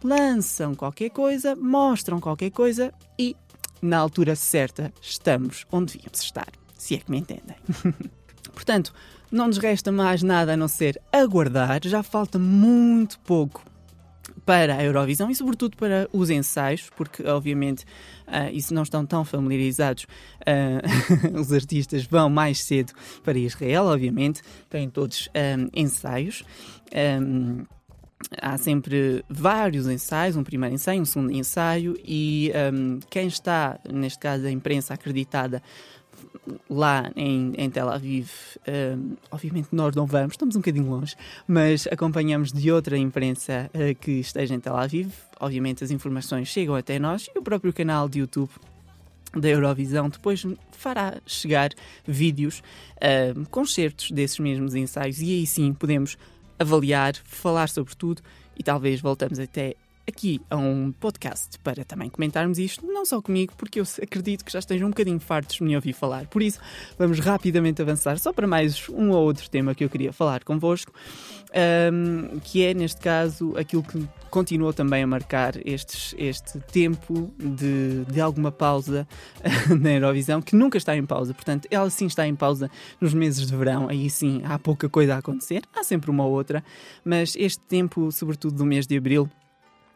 lançam 0.04 0.74
qualquer 0.74 1.10
coisa, 1.10 1.56
mostram 1.56 2.20
qualquer 2.20 2.50
coisa 2.50 2.92
e 3.18 3.36
na 3.82 3.98
altura 3.98 4.36
certa, 4.36 4.92
estamos 5.00 5.66
onde 5.70 5.94
devíamos 5.94 6.20
estar, 6.20 6.48
se 6.78 6.94
é 6.94 6.98
que 6.98 7.10
me 7.10 7.18
entendem. 7.18 7.56
Portanto, 8.54 8.94
não 9.30 9.48
nos 9.48 9.58
resta 9.58 9.90
mais 9.90 10.22
nada 10.22 10.54
a 10.54 10.56
não 10.56 10.68
ser 10.68 11.00
aguardar, 11.12 11.80
já 11.84 12.02
falta 12.02 12.38
muito 12.38 13.18
pouco 13.20 13.64
para 14.44 14.76
a 14.76 14.84
Eurovisão 14.84 15.30
e, 15.30 15.34
sobretudo, 15.34 15.76
para 15.76 16.08
os 16.12 16.30
ensaios, 16.30 16.90
porque, 16.96 17.26
obviamente, 17.26 17.84
uh, 18.26 18.50
e 18.52 18.60
se 18.60 18.74
não 18.74 18.82
estão 18.82 19.06
tão 19.06 19.24
familiarizados, 19.24 20.04
uh, 20.04 21.38
os 21.40 21.52
artistas 21.52 22.04
vão 22.04 22.28
mais 22.28 22.62
cedo 22.62 22.92
para 23.22 23.38
Israel, 23.38 23.86
obviamente, 23.86 24.42
têm 24.68 24.88
todos 24.88 25.28
um, 25.28 25.68
ensaios. 25.72 26.44
Um, 26.94 27.64
há 28.40 28.56
sempre 28.58 29.24
vários 29.28 29.86
ensaios, 29.86 30.36
um 30.36 30.44
primeiro 30.44 30.74
ensaio, 30.74 31.02
um 31.02 31.04
segundo 31.04 31.32
ensaio, 31.32 31.96
e 32.04 32.52
um, 32.72 33.00
quem 33.10 33.26
está, 33.26 33.78
neste 33.90 34.18
caso 34.18 34.46
a 34.46 34.50
imprensa 34.50 34.94
acreditada, 34.94 35.62
lá 36.68 37.10
em, 37.14 37.52
em 37.56 37.70
Tel 37.70 37.88
Aviv, 37.88 38.30
um, 38.96 39.16
obviamente 39.30 39.68
nós 39.72 39.94
não 39.94 40.06
vamos, 40.06 40.32
estamos 40.32 40.56
um 40.56 40.60
bocadinho 40.60 40.88
longe, 40.88 41.14
mas 41.46 41.86
acompanhamos 41.86 42.52
de 42.52 42.70
outra 42.70 42.96
imprensa 42.96 43.70
uh, 43.74 43.94
que 43.98 44.12
esteja 44.12 44.54
em 44.54 44.60
Tel 44.60 44.76
Aviv. 44.76 45.12
Obviamente 45.38 45.84
as 45.84 45.90
informações 45.90 46.48
chegam 46.48 46.74
até 46.74 46.98
nós 46.98 47.28
e 47.34 47.38
o 47.38 47.42
próprio 47.42 47.72
canal 47.72 48.08
de 48.08 48.20
YouTube 48.20 48.50
da 49.34 49.48
Eurovisão 49.48 50.08
depois 50.08 50.44
fará 50.72 51.20
chegar 51.24 51.70
vídeos, 52.06 52.62
uh, 52.96 53.48
concertos 53.48 54.10
desses 54.10 54.38
mesmos 54.38 54.74
ensaios 54.74 55.20
e 55.20 55.30
aí 55.30 55.46
sim 55.46 55.72
podemos 55.72 56.18
avaliar, 56.62 57.14
falar 57.24 57.68
sobre 57.68 57.94
tudo 57.94 58.22
e 58.58 58.62
talvez 58.62 59.00
voltamos 59.00 59.38
até 59.38 59.74
aqui 60.12 60.42
a 60.50 60.56
um 60.56 60.92
podcast 60.92 61.58
para 61.60 61.84
também 61.84 62.10
comentarmos 62.10 62.58
isto, 62.58 62.86
não 62.86 63.04
só 63.06 63.20
comigo, 63.22 63.54
porque 63.56 63.80
eu 63.80 63.84
acredito 64.02 64.44
que 64.44 64.52
já 64.52 64.58
estejam 64.58 64.86
um 64.86 64.90
bocadinho 64.90 65.18
fartos 65.18 65.56
de 65.56 65.64
me 65.64 65.74
ouvir 65.74 65.94
falar. 65.94 66.26
Por 66.26 66.42
isso, 66.42 66.60
vamos 66.98 67.18
rapidamente 67.18 67.80
avançar 67.80 68.18
só 68.18 68.30
para 68.32 68.46
mais 68.46 68.88
um 68.90 69.10
ou 69.10 69.24
outro 69.24 69.48
tema 69.48 69.74
que 69.74 69.82
eu 69.82 69.88
queria 69.88 70.12
falar 70.12 70.44
convosco, 70.44 70.92
um, 71.92 72.38
que 72.40 72.62
é, 72.64 72.74
neste 72.74 73.00
caso, 73.00 73.54
aquilo 73.56 73.82
que 73.82 74.06
continuou 74.30 74.72
também 74.72 75.02
a 75.02 75.06
marcar 75.06 75.54
estes, 75.66 76.14
este 76.18 76.60
tempo 76.60 77.32
de, 77.38 78.04
de 78.04 78.20
alguma 78.20 78.52
pausa 78.52 79.08
na 79.80 79.92
Eurovisão, 79.92 80.42
que 80.42 80.54
nunca 80.54 80.76
está 80.76 80.94
em 80.94 81.06
pausa. 81.06 81.32
Portanto, 81.32 81.66
ela 81.70 81.88
sim 81.88 82.06
está 82.06 82.26
em 82.26 82.34
pausa 82.34 82.70
nos 83.00 83.14
meses 83.14 83.46
de 83.46 83.56
verão, 83.56 83.88
aí 83.88 84.10
sim 84.10 84.42
há 84.44 84.58
pouca 84.58 84.88
coisa 84.90 85.14
a 85.14 85.18
acontecer, 85.18 85.62
há 85.74 85.82
sempre 85.82 86.10
uma 86.10 86.24
ou 86.24 86.32
outra, 86.32 86.62
mas 87.02 87.34
este 87.36 87.60
tempo, 87.60 88.12
sobretudo 88.12 88.56
do 88.56 88.66
mês 88.66 88.86
de 88.86 88.96
abril, 88.96 89.30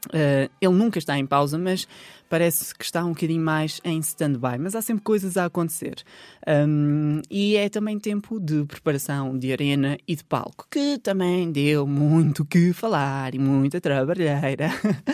Uh, 0.07 0.51
ele 0.61 0.75
nunca 0.75 0.99
está 0.99 1.19
em 1.19 1.27
pausa, 1.27 1.59
mas 1.59 1.87
parece 2.29 2.75
que 2.75 2.85
está 2.85 3.05
um 3.05 3.11
bocadinho 3.11 3.42
mais 3.42 3.81
em 3.85 3.99
stand-by. 4.01 4.59
Mas 4.59 4.75
há 4.75 4.83
sempre 4.83 5.03
coisas 5.03 5.37
a 5.37 5.47
acontecer. 5.47 6.03
Um, 6.47 7.21
e 7.31 7.57
é 7.57 7.69
também 7.69 7.99
tempo 7.99 8.40
de 8.40 8.64
preparação 8.64 9.38
de 9.38 9.53
arena 9.53 9.99
e 10.07 10.16
de 10.16 10.25
palco, 10.25 10.66
que 10.71 10.99
também 10.99 11.51
deu 11.51 11.87
muito 11.87 12.45
que 12.45 12.73
falar 12.73 13.35
e 13.35 13.38
muita 13.38 13.81
trabalheira. 13.81 14.71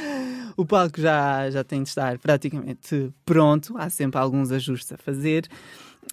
o 0.56 0.64
palco 0.64 1.00
já, 1.00 1.50
já 1.50 1.64
tem 1.64 1.82
de 1.82 1.88
estar 1.88 2.18
praticamente 2.18 3.12
pronto, 3.24 3.74
há 3.76 3.88
sempre 3.90 4.18
alguns 4.20 4.50
ajustes 4.52 4.92
a 4.92 4.96
fazer. 4.96 5.48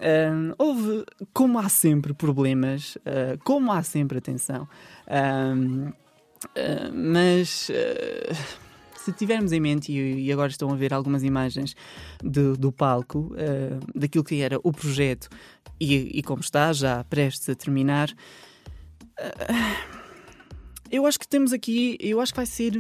Um, 0.01 0.53
houve, 0.57 1.03
como 1.33 1.59
há 1.59 1.67
sempre 1.67 2.13
problemas, 2.13 2.95
uh, 2.97 3.37
como 3.43 3.71
há 3.71 3.81
sempre 3.83 4.19
atenção, 4.19 4.67
um, 5.09 5.89
uh, 5.89 5.93
mas 6.93 7.69
se 9.03 9.12
tivermos 9.13 9.51
em 9.51 9.59
mente, 9.59 9.91
e, 9.91 10.31
agora 10.31 10.49
estão 10.49 10.71
a 10.71 10.75
ver 10.75 10.93
algumas 10.93 11.23
imagens 11.23 11.75
do, 12.21 12.71
palco, 12.71 13.33
uh, 13.33 13.99
daquilo 13.99 14.23
que 14.23 14.41
era 14.41 14.59
o 14.63 14.71
projeto 14.71 15.29
e, 15.79 16.19
e, 16.19 16.23
como 16.23 16.41
está, 16.41 16.71
já 16.73 17.03
prestes 17.05 17.49
a 17.49 17.55
terminar, 17.55 18.09
uh, 19.19 19.99
eu 20.91 21.05
acho 21.05 21.19
que 21.19 21.27
temos 21.27 21.53
aqui, 21.53 21.97
eu 21.99 22.19
acho 22.19 22.33
que 22.33 22.38
vai 22.38 22.45
ser, 22.45 22.73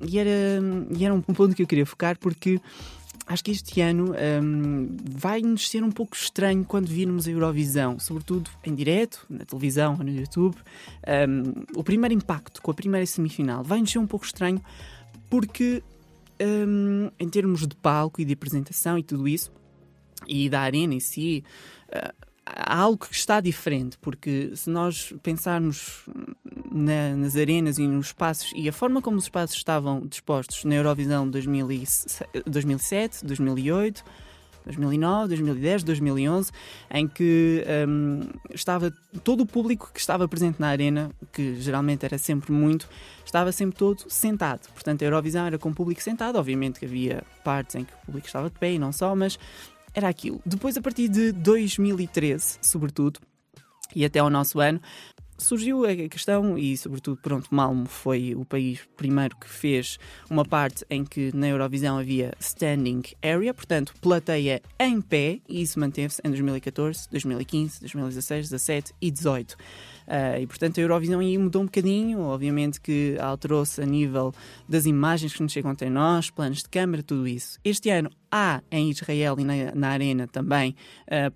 e 0.00 0.18
era, 0.18 0.30
e 0.96 1.04
era 1.04 1.14
um 1.14 1.20
ponto 1.20 1.54
que 1.54 1.62
eu 1.62 1.66
queria 1.66 1.86
focar, 1.86 2.18
porque 2.18 2.60
acho 3.26 3.42
que 3.42 3.50
este 3.50 3.80
ano 3.80 4.12
um, 4.12 4.14
ehm, 4.14 4.96
vai-nos 5.16 5.70
ser 5.70 5.82
um 5.82 5.90
pouco 5.90 6.14
estranho 6.14 6.62
quando 6.64 6.88
virmos 6.88 7.26
a 7.26 7.30
Eurovisão, 7.30 7.98
sobretudo 7.98 8.50
em 8.64 8.74
direto, 8.74 9.24
na 9.30 9.46
televisão 9.46 9.96
ou 9.98 10.04
no 10.04 10.10
YouTube. 10.10 10.54
Um, 10.56 10.60
ehm, 11.06 11.52
o 11.74 11.82
primeiro 11.82 12.14
impacto 12.14 12.60
com 12.60 12.70
a 12.70 12.74
primeira 12.74 13.06
semifinal 13.06 13.64
vai-nos 13.64 13.90
ser 13.90 13.98
um 13.98 14.06
pouco 14.06 14.26
estranho 14.26 14.60
porque 15.28 15.82
um, 16.40 17.10
em 17.18 17.28
termos 17.28 17.66
de 17.66 17.74
palco 17.76 18.20
e 18.20 18.24
de 18.24 18.32
apresentação 18.32 18.98
e 18.98 19.02
tudo 19.02 19.26
isso, 19.28 19.52
e 20.26 20.48
da 20.48 20.60
arena 20.60 20.94
em 20.94 21.00
si, 21.00 21.44
uh, 21.88 22.24
há 22.46 22.78
algo 22.78 23.06
que 23.06 23.14
está 23.14 23.40
diferente, 23.40 23.96
porque 23.98 24.52
se 24.54 24.68
nós 24.70 25.14
pensarmos 25.22 26.08
na, 26.70 27.16
nas 27.16 27.36
arenas 27.36 27.78
e 27.78 27.86
nos 27.86 28.06
espaços 28.06 28.52
e 28.54 28.68
a 28.68 28.72
forma 28.72 29.00
como 29.00 29.16
os 29.16 29.24
espaços 29.24 29.56
estavam 29.56 30.06
dispostos 30.06 30.64
na 30.64 30.74
Eurovisão 30.74 31.28
2007, 31.28 33.24
2008, 33.24 34.04
2009, 34.64 35.28
2010, 35.28 35.82
2011, 35.82 36.52
em 36.90 37.06
que 37.06 37.64
um, 37.88 38.20
estava 38.52 38.92
todo 39.22 39.42
o 39.42 39.46
público 39.46 39.90
que 39.92 40.00
estava 40.00 40.26
presente 40.26 40.60
na 40.60 40.68
arena, 40.68 41.10
que 41.32 41.60
geralmente 41.60 42.04
era 42.04 42.18
sempre 42.18 42.52
muito, 42.52 42.88
estava 43.24 43.52
sempre 43.52 43.76
todo 43.76 44.04
sentado. 44.08 44.68
Portanto, 44.72 45.02
a 45.02 45.04
Eurovisão 45.04 45.46
era 45.46 45.58
com 45.58 45.70
o 45.70 45.74
público 45.74 46.02
sentado, 46.02 46.36
obviamente 46.36 46.78
que 46.78 46.86
havia 46.86 47.22
partes 47.44 47.76
em 47.76 47.84
que 47.84 47.92
o 47.92 48.06
público 48.06 48.26
estava 48.26 48.48
de 48.48 48.58
pé 48.58 48.72
e 48.72 48.78
não 48.78 48.92
só, 48.92 49.14
mas 49.14 49.38
era 49.94 50.08
aquilo. 50.08 50.40
Depois, 50.44 50.76
a 50.76 50.80
partir 50.82 51.08
de 51.08 51.32
2013, 51.32 52.58
sobretudo, 52.60 53.20
e 53.94 54.04
até 54.04 54.18
ao 54.18 54.28
nosso 54.28 54.60
ano, 54.60 54.80
surgiu 55.36 55.84
a 55.84 55.94
questão, 56.08 56.56
e 56.58 56.76
sobretudo, 56.76 57.20
pronto, 57.20 57.48
Malmo 57.50 57.86
foi 57.86 58.34
o 58.34 58.44
país 58.44 58.80
primeiro 58.96 59.36
que 59.36 59.48
fez 59.48 59.98
uma 60.30 60.44
parte 60.44 60.84
em 60.88 61.04
que 61.04 61.34
na 61.34 61.48
Eurovisão 61.48 61.98
havia 61.98 62.32
standing 62.40 63.02
area, 63.22 63.52
portanto, 63.52 63.94
plateia 64.00 64.62
em 64.78 65.00
pé, 65.00 65.40
e 65.48 65.62
isso 65.62 65.78
manteve-se 65.78 66.20
em 66.24 66.28
2014, 66.28 67.08
2015, 67.10 67.80
2016, 67.80 68.48
2017 68.50 68.94
e 69.00 69.10
2018. 69.10 69.56
Uh, 70.04 70.42
e 70.42 70.46
portanto 70.46 70.78
a 70.78 70.82
Eurovisão 70.82 71.20
aí 71.20 71.38
mudou 71.38 71.62
um 71.62 71.64
bocadinho, 71.64 72.20
obviamente 72.20 72.78
que 72.78 73.16
alterou-se 73.18 73.80
a 73.80 73.86
nível 73.86 74.34
das 74.68 74.84
imagens 74.84 75.32
que 75.32 75.42
nos 75.42 75.50
chegam 75.50 75.70
até 75.70 75.88
nós, 75.88 76.28
planos 76.28 76.62
de 76.62 76.68
câmara, 76.68 77.02
tudo 77.02 77.26
isso. 77.26 77.58
Este 77.64 77.88
ano 77.88 78.10
há 78.34 78.60
em 78.68 78.90
Israel 78.90 79.36
e 79.38 79.44
na, 79.44 79.54
na 79.72 79.88
Arena 79.90 80.26
também 80.26 80.74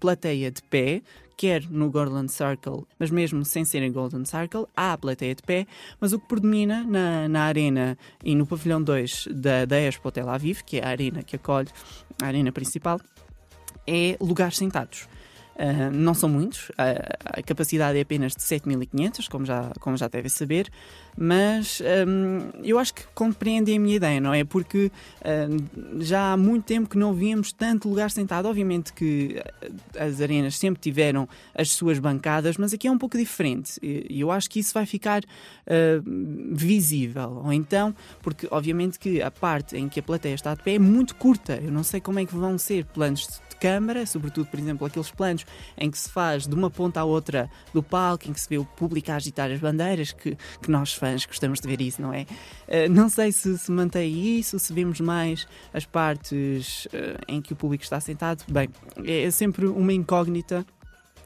plateia 0.01 0.51
de 0.51 0.61
pé, 0.63 1.01
quer 1.39 1.63
no 1.71 1.89
Golden 1.89 2.27
Circle, 2.27 2.85
mas 2.99 3.13
mesmo 3.13 3.45
sem 3.45 3.65
ser 3.65 3.81
em 3.85 3.93
Golden 3.93 4.25
Circle, 4.25 4.67
há 4.77 4.95
a 4.95 4.99
plateia 4.99 5.37
de 5.37 5.43
pé, 5.43 5.69
mas 6.01 6.13
o 6.13 6.19
que 6.19 6.27
predomina 6.27 6.83
na, 6.83 7.29
na 7.29 7.43
arena 7.45 7.97
e 8.25 8.35
no 8.35 8.45
pavilhão 8.45 8.83
2 8.83 9.29
da, 9.31 9.65
da 9.65 9.79
Expo 9.79 10.11
Tel 10.11 10.29
Aviv, 10.29 10.63
que 10.65 10.79
é 10.79 10.85
a 10.85 10.89
arena 10.89 11.23
que 11.23 11.37
acolhe, 11.37 11.69
a 12.21 12.27
arena 12.27 12.51
principal, 12.51 13.01
é 13.87 14.17
lugares 14.21 14.57
sentados. 14.57 15.07
Uh, 15.59 15.91
não 15.93 16.15
são 16.15 16.29
muitos, 16.29 16.71
a, 16.79 17.41
a, 17.41 17.43
capacidade 17.43 17.99
é 17.99 18.03
apenas 18.03 18.33
de 18.33 18.43
7.500, 18.43 19.29
como 19.29 19.45
já, 19.45 19.73
como 19.81 19.97
já 19.97 20.07
devem 20.07 20.29
saber, 20.29 20.71
mas 21.21 21.83
um, 22.07 22.51
eu 22.63 22.79
acho 22.79 22.95
que 22.95 23.03
compreendem 23.13 23.77
a 23.77 23.81
minha 23.81 23.97
ideia, 23.97 24.21
não 24.21 24.33
é? 24.33 24.45
Porque 24.45 24.93
um, 25.51 26.01
já 26.01 26.33
há 26.33 26.37
muito 26.37 26.65
tempo 26.65 26.89
que 26.89 26.97
não 26.97 27.13
víamos 27.13 27.51
tanto 27.51 27.89
lugar 27.89 28.09
sentado. 28.09 28.47
Obviamente 28.47 28.93
que 28.93 29.43
as 29.99 30.21
arenas 30.21 30.57
sempre 30.57 30.81
tiveram 30.81 31.29
as 31.53 31.73
suas 31.73 31.99
bancadas, 31.99 32.57
mas 32.57 32.73
aqui 32.73 32.87
é 32.87 32.91
um 32.91 32.99
pouco 32.99 33.19
diferente 33.19 33.81
e 33.83 34.21
eu 34.21 34.31
acho 34.31 34.49
que 34.49 34.61
isso 34.61 34.73
vai 34.73 34.87
ficar 34.87 35.25
uh, 35.25 36.55
visível. 36.55 37.43
Ou 37.45 37.53
então, 37.53 37.93
porque 38.23 38.47
obviamente 38.53 38.97
que 38.97 39.21
a 39.21 39.31
parte 39.31 39.77
em 39.77 39.89
que 39.89 39.99
a 39.99 40.03
plateia 40.05 40.35
está 40.35 40.55
de 40.55 40.63
pé 40.63 40.75
é 40.75 40.79
muito 40.79 41.17
curta, 41.17 41.59
eu 41.61 41.73
não 41.73 41.83
sei 41.83 42.01
como 42.01 42.21
é 42.21 42.25
que 42.25 42.35
vão 42.35 42.57
ser 42.57 42.85
planos 42.85 43.27
de 43.27 43.48
câmara, 43.61 44.07
sobretudo, 44.07 44.47
por 44.47 44.59
exemplo, 44.59 44.87
aqueles 44.87 45.11
planos 45.11 45.45
em 45.77 45.91
que 45.91 45.99
se 45.99 46.09
faz 46.09 46.47
de 46.47 46.55
uma 46.55 46.71
ponta 46.71 47.01
à 47.01 47.05
outra 47.05 47.51
do 47.73 47.83
palco, 47.83 48.29
em 48.29 48.33
que 48.33 48.41
se 48.41 48.49
vê 48.49 48.59
o 48.59 48.65
público 48.65 49.11
a 49.11 49.17
agitar 49.17 49.51
as 49.51 49.61
bandeiras, 49.61 50.13
que, 50.13 50.37
que 50.63 50.71
nós 50.71 50.93
fãs 50.95 51.27
gostamos 51.27 51.61
de 51.61 51.69
ver 51.69 51.81
isso, 51.81 52.01
não 52.01 52.13
é? 52.13 52.23
Uh, 52.23 52.91
não 52.91 53.09
sei 53.09 53.33
se 53.33 53.59
se 53.59 53.71
mantém 53.71 54.39
isso, 54.39 54.59
se 54.59 54.73
vemos 54.73 55.01
mais 55.01 55.47
as 55.73 55.85
partes 55.85 56.87
uh, 56.87 57.19
em 57.27 57.41
que 57.41 57.53
o 57.53 57.57
público 57.57 57.85
está 57.85 58.01
sentado. 58.01 58.45
Bem, 58.49 58.69
é 59.05 59.31
sempre 59.31 59.67
uma 59.67 59.93
incógnita. 59.93 60.65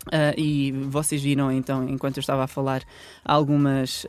Uh, 0.08 0.34
e 0.36 0.72
vocês 0.88 1.22
viram 1.22 1.52
então, 1.52 1.88
enquanto 1.88 2.16
eu 2.16 2.20
estava 2.20 2.42
a 2.42 2.48
falar, 2.48 2.82
algumas, 3.24 4.04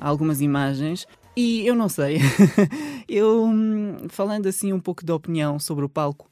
algumas 0.00 0.40
imagens. 0.40 1.06
E 1.36 1.66
eu 1.66 1.74
não 1.74 1.88
sei, 1.88 2.18
eu 3.06 3.44
hum, 3.44 4.08
falando 4.08 4.46
assim 4.46 4.72
um 4.72 4.80
pouco 4.80 5.04
da 5.04 5.14
opinião 5.14 5.58
sobre 5.58 5.84
o 5.84 5.88
palco, 5.88 6.30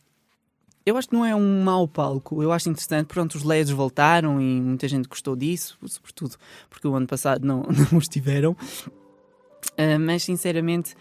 eu 0.86 0.96
acho 0.96 1.08
que 1.08 1.14
não 1.14 1.24
é 1.24 1.34
um 1.34 1.62
mau 1.62 1.88
palco. 1.88 2.42
Eu 2.42 2.52
acho 2.52 2.68
interessante. 2.68 3.06
Pronto, 3.06 3.34
os 3.36 3.42
LEDs 3.42 3.70
voltaram 3.70 4.40
e 4.40 4.60
muita 4.60 4.86
gente 4.86 5.08
gostou 5.08 5.34
disso, 5.34 5.78
sobretudo 5.86 6.36
porque 6.68 6.86
o 6.86 6.94
ano 6.94 7.06
passado 7.06 7.46
não, 7.46 7.62
não 7.90 7.98
os 7.98 8.08
tiveram. 8.08 8.52
Uh, 8.52 9.98
mas 9.98 10.22
sinceramente, 10.22 10.94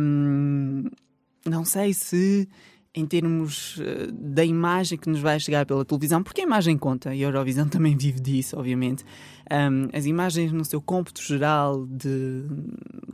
um, 0.00 0.84
não 1.44 1.64
sei 1.64 1.94
se 1.94 2.48
em 2.94 3.04
termos 3.04 3.76
uh, 3.78 4.12
da 4.12 4.44
imagem 4.44 4.96
que 4.96 5.08
nos 5.08 5.20
vai 5.20 5.40
chegar 5.40 5.66
pela 5.66 5.84
televisão, 5.84 6.22
porque 6.22 6.42
a 6.42 6.44
imagem 6.44 6.78
conta 6.78 7.14
e 7.14 7.24
a 7.24 7.26
Eurovisão 7.26 7.66
também 7.68 7.96
vive 7.96 8.20
disso, 8.20 8.56
obviamente. 8.56 9.04
Um, 9.50 9.88
as 9.92 10.06
imagens 10.06 10.52
no 10.52 10.64
seu 10.64 10.80
cômputo 10.80 11.22
geral 11.22 11.84
de, 11.86 12.44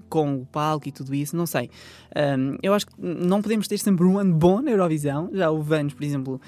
com 0.08 0.36
o 0.36 0.46
palco 0.46 0.86
e 0.86 0.92
tudo 0.92 1.14
isso, 1.14 1.34
não 1.34 1.46
sei. 1.46 1.70
Um, 2.14 2.56
eu 2.62 2.74
acho 2.74 2.86
que 2.86 2.92
não 2.98 3.40
podemos 3.40 3.66
ter 3.66 3.78
sempre 3.78 4.04
um 4.04 4.18
ano 4.18 4.34
bom 4.34 4.60
na 4.60 4.70
Eurovisão. 4.70 5.30
Já 5.32 5.50
houve 5.50 5.74
anos, 5.74 5.94
por 5.94 6.04
exemplo, 6.04 6.40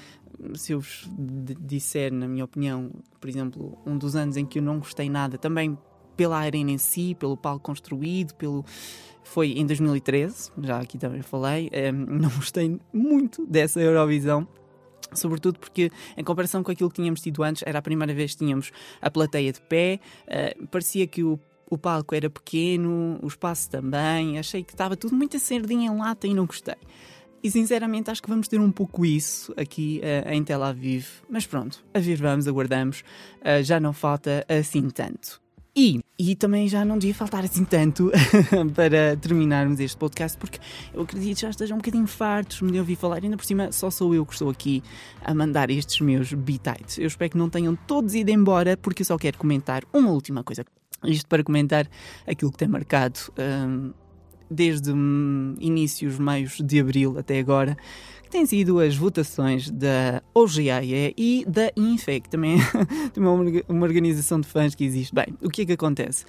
se 0.53 0.73
eu 0.73 0.79
vos 0.79 1.09
disser, 1.59 2.13
na 2.13 2.27
minha 2.27 2.45
opinião, 2.45 2.91
por 3.19 3.29
exemplo, 3.29 3.77
um 3.85 3.97
dos 3.97 4.15
anos 4.15 4.37
em 4.37 4.45
que 4.45 4.59
eu 4.59 4.63
não 4.63 4.77
gostei 4.77 5.09
nada, 5.09 5.37
também 5.37 5.77
pela 6.15 6.37
arena 6.37 6.71
em 6.71 6.77
si, 6.77 7.15
pelo 7.15 7.35
palco 7.35 7.63
construído, 7.65 8.33
pelo 8.35 8.63
foi 9.23 9.51
em 9.51 9.65
2013, 9.65 10.51
já 10.61 10.79
aqui 10.79 10.97
também 10.97 11.21
falei, 11.21 11.69
um, 11.91 12.05
não 12.19 12.29
gostei 12.29 12.79
muito 12.91 13.45
dessa 13.45 13.79
Eurovisão. 13.79 14.47
Sobretudo 15.13 15.59
porque, 15.59 15.91
em 16.17 16.23
comparação 16.23 16.63
com 16.63 16.71
aquilo 16.71 16.89
que 16.89 16.95
tínhamos 16.95 17.21
tido 17.21 17.43
antes, 17.43 17.61
era 17.65 17.79
a 17.79 17.81
primeira 17.81 18.13
vez 18.13 18.31
que 18.31 18.39
tínhamos 18.39 18.71
a 18.99 19.11
plateia 19.11 19.53
de 19.53 19.61
pé, 19.61 19.99
uh, 20.27 20.67
parecia 20.67 21.05
que 21.05 21.23
o, 21.23 21.39
o 21.69 21.77
palco 21.77 22.15
era 22.15 22.29
pequeno, 22.29 23.19
o 23.21 23.27
espaço 23.27 23.69
também, 23.69 24.39
achei 24.39 24.63
que 24.63 24.73
estava 24.73 24.95
tudo 24.97 25.15
muito 25.15 25.37
a 25.37 25.39
sardinha 25.39 25.91
em 25.91 25.97
lata 25.97 26.25
e 26.25 26.33
não 26.33 26.45
gostei. 26.45 26.75
E 27.43 27.51
sinceramente 27.51 28.09
acho 28.09 28.23
que 28.23 28.29
vamos 28.29 28.47
ter 28.47 28.59
um 28.59 28.71
pouco 28.71 29.05
isso 29.05 29.53
aqui 29.57 30.01
uh, 30.01 30.31
em 30.31 30.41
Tel 30.43 30.63
Aviv. 30.63 31.05
Mas 31.29 31.45
pronto, 31.45 31.83
a 31.93 31.99
ver 31.99 32.15
vamos, 32.15 32.47
aguardamos. 32.47 33.03
Uh, 33.41 33.61
já 33.61 33.81
não 33.81 33.91
falta 33.91 34.45
assim 34.47 34.89
tanto. 34.89 35.41
E 35.75 36.02
e 36.25 36.35
também 36.35 36.69
já 36.69 36.85
não 36.85 36.97
devia 36.97 37.13
faltar 37.13 37.43
assim 37.43 37.65
tanto 37.65 38.09
para 38.73 39.17
terminarmos 39.17 39.77
este 39.81 39.97
podcast, 39.97 40.37
porque 40.37 40.57
eu 40.93 41.01
acredito 41.01 41.35
que 41.35 41.41
já 41.41 41.49
estejam 41.49 41.75
um 41.75 41.79
bocadinho 41.79 42.07
fartos 42.07 42.65
de 42.65 42.79
ouvir 42.79 42.95
falar. 42.95 43.21
Ainda 43.21 43.35
por 43.35 43.43
cima, 43.43 43.73
só 43.73 43.91
sou 43.91 44.15
eu 44.15 44.25
que 44.25 44.31
estou 44.31 44.49
aqui 44.49 44.81
a 45.21 45.33
mandar 45.33 45.69
estes 45.69 45.99
meus 45.99 46.31
bitites. 46.31 46.97
Eu 46.97 47.07
espero 47.07 47.31
que 47.31 47.37
não 47.37 47.49
tenham 47.49 47.75
todos 47.75 48.15
ido 48.15 48.31
embora, 48.31 48.77
porque 48.77 49.01
eu 49.01 49.05
só 49.05 49.17
quero 49.17 49.37
comentar 49.37 49.83
uma 49.91 50.11
última 50.11 50.45
coisa. 50.45 50.63
Isto 51.03 51.27
para 51.27 51.43
comentar 51.43 51.89
aquilo 52.25 52.53
que 52.53 52.57
tem 52.57 52.69
marcado. 52.69 53.19
Um, 53.37 53.91
desde 54.49 54.91
inícios, 55.59 56.19
meios 56.19 56.61
de 56.61 56.79
abril 56.79 57.17
até 57.17 57.39
agora, 57.39 57.75
têm 58.33 58.45
sido 58.47 58.79
as 58.79 58.95
votações 58.95 59.69
da 59.69 60.21
OGAE 60.33 61.13
e 61.15 61.45
da 61.47 61.71
INFE, 61.77 62.19
que 62.19 62.29
também 62.31 62.57
é 62.59 63.63
uma 63.69 63.85
organização 63.85 64.41
de 64.41 64.47
fãs 64.47 64.73
que 64.73 64.83
existe. 64.83 65.13
Bem, 65.13 65.27
o 65.41 65.49
que 65.49 65.61
é 65.61 65.65
que 65.65 65.73
acontece? 65.73 66.25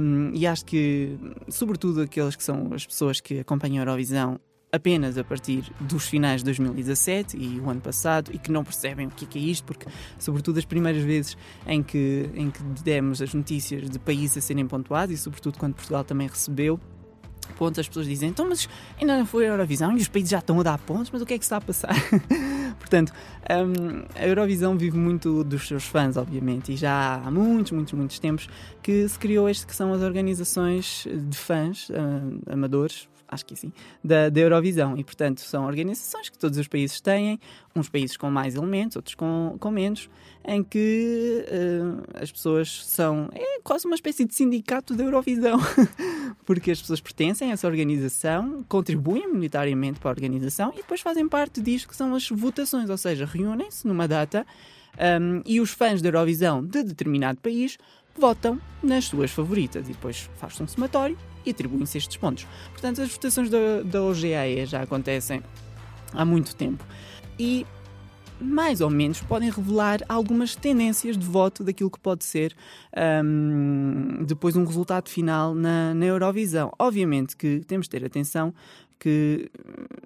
Um, 0.00 0.30
e 0.32 0.46
acho 0.46 0.64
que, 0.64 1.18
sobretudo 1.48 2.00
aqueles 2.00 2.34
que 2.34 2.42
são 2.42 2.72
as 2.72 2.86
pessoas 2.86 3.20
que 3.20 3.40
acompanham 3.40 3.76
a 3.76 3.82
Eurovisão 3.82 4.40
apenas 4.72 5.18
a 5.18 5.22
partir 5.22 5.70
dos 5.78 6.08
finais 6.08 6.40
de 6.40 6.46
2017 6.46 7.36
e 7.36 7.60
o 7.60 7.70
ano 7.70 7.80
passado 7.80 8.30
e 8.34 8.38
que 8.38 8.50
não 8.50 8.64
percebem 8.64 9.06
o 9.06 9.10
que 9.10 9.24
é, 9.24 9.28
que 9.28 9.38
é 9.38 9.42
isto, 9.42 9.64
porque, 9.64 9.86
sobretudo, 10.18 10.58
as 10.58 10.64
primeiras 10.64 11.02
vezes 11.02 11.36
em 11.66 11.82
que, 11.82 12.28
em 12.34 12.50
que 12.50 12.62
demos 12.82 13.20
as 13.20 13.34
notícias 13.34 13.88
de 13.88 13.98
países 13.98 14.38
a 14.38 14.40
serem 14.40 14.66
pontuados 14.66 15.14
e, 15.14 15.18
sobretudo, 15.18 15.58
quando 15.58 15.74
Portugal 15.74 16.02
também 16.02 16.26
recebeu, 16.26 16.80
pontos, 17.52 17.78
as 17.78 17.88
pessoas 17.88 18.06
dizem, 18.06 18.28
então, 18.30 18.48
mas 18.48 18.68
ainda 19.00 19.18
não 19.18 19.26
foi 19.26 19.46
a 19.46 19.50
Eurovisão 19.50 19.96
e 19.96 20.00
os 20.00 20.08
países 20.08 20.30
já 20.30 20.38
estão 20.38 20.58
a 20.60 20.62
dar 20.62 20.78
pontos, 20.78 21.10
mas 21.12 21.22
o 21.22 21.26
que 21.26 21.34
é 21.34 21.38
que 21.38 21.44
está 21.44 21.56
a 21.56 21.60
passar? 21.60 21.94
Portanto, 22.78 23.12
um, 23.50 24.04
a 24.14 24.26
Eurovisão 24.26 24.76
vive 24.76 24.96
muito 24.96 25.44
dos 25.44 25.66
seus 25.66 25.84
fãs, 25.84 26.16
obviamente, 26.16 26.72
e 26.72 26.76
já 26.76 27.22
há 27.24 27.30
muitos, 27.30 27.72
muitos, 27.72 27.92
muitos 27.92 28.18
tempos 28.18 28.48
que 28.82 29.08
se 29.08 29.18
criou 29.18 29.48
este 29.48 29.66
que 29.66 29.74
são 29.74 29.92
as 29.92 30.02
organizações 30.02 31.06
de 31.06 31.36
fãs 31.36 31.88
uh, 31.90 32.52
amadores, 32.52 33.08
acho 33.34 33.44
que 33.44 33.54
sim, 33.56 33.72
da, 34.02 34.28
da 34.28 34.40
Eurovisão. 34.40 34.96
E, 34.96 35.04
portanto, 35.04 35.40
são 35.40 35.66
organizações 35.66 36.28
que 36.28 36.38
todos 36.38 36.58
os 36.58 36.66
países 36.66 37.00
têm, 37.00 37.38
uns 37.74 37.88
países 37.88 38.16
com 38.16 38.30
mais 38.30 38.54
elementos, 38.54 38.96
outros 38.96 39.14
com, 39.14 39.56
com 39.58 39.70
menos, 39.70 40.08
em 40.46 40.62
que 40.62 41.44
uh, 41.48 42.22
as 42.22 42.30
pessoas 42.30 42.86
são. 42.86 43.28
É 43.32 43.60
quase 43.62 43.86
uma 43.86 43.94
espécie 43.94 44.24
de 44.24 44.34
sindicato 44.34 44.94
da 44.94 45.04
Eurovisão, 45.04 45.58
porque 46.46 46.70
as 46.70 46.80
pessoas 46.80 47.00
pertencem 47.00 47.50
a 47.50 47.52
essa 47.52 47.66
organização, 47.66 48.64
contribuem 48.68 49.28
monetariamente 49.28 50.00
para 50.00 50.10
a 50.10 50.12
organização 50.12 50.70
e 50.74 50.76
depois 50.76 51.00
fazem 51.00 51.28
parte 51.28 51.60
disto 51.60 51.88
que 51.88 51.96
são 51.96 52.14
as 52.14 52.28
votações, 52.28 52.88
ou 52.88 52.96
seja, 52.96 53.26
reúnem-se 53.26 53.86
numa 53.86 54.06
data 54.06 54.46
um, 55.20 55.42
e 55.44 55.60
os 55.60 55.70
fãs 55.70 56.00
da 56.00 56.08
Eurovisão 56.08 56.64
de 56.64 56.82
determinado 56.82 57.40
país 57.40 57.76
votam 58.16 58.60
nas 58.82 59.06
suas 59.06 59.30
favoritas 59.30 59.88
e 59.88 59.92
depois 59.92 60.30
faz-se 60.36 60.62
um 60.62 60.68
somatório 60.68 61.16
e 61.44 61.50
atribuem-se 61.50 61.98
estes 61.98 62.16
pontos. 62.16 62.46
Portanto, 62.70 63.02
as 63.02 63.10
votações 63.10 63.50
da, 63.50 63.82
da 63.82 64.02
OGAE 64.02 64.66
já 64.66 64.82
acontecem 64.82 65.42
há 66.12 66.24
muito 66.24 66.54
tempo 66.54 66.84
e 67.38 67.66
mais 68.40 68.80
ou 68.80 68.90
menos 68.90 69.20
podem 69.20 69.50
revelar 69.50 70.00
algumas 70.08 70.56
tendências 70.56 71.16
de 71.16 71.24
voto 71.24 71.62
daquilo 71.62 71.90
que 71.90 72.00
pode 72.00 72.24
ser 72.24 72.54
um, 73.24 74.24
depois 74.24 74.56
um 74.56 74.64
resultado 74.64 75.08
final 75.08 75.54
na, 75.54 75.94
na 75.94 76.04
Eurovisão. 76.04 76.72
Obviamente 76.78 77.36
que 77.36 77.60
temos 77.66 77.86
de 77.86 77.90
ter 77.90 78.04
atenção 78.04 78.52
que 78.98 79.50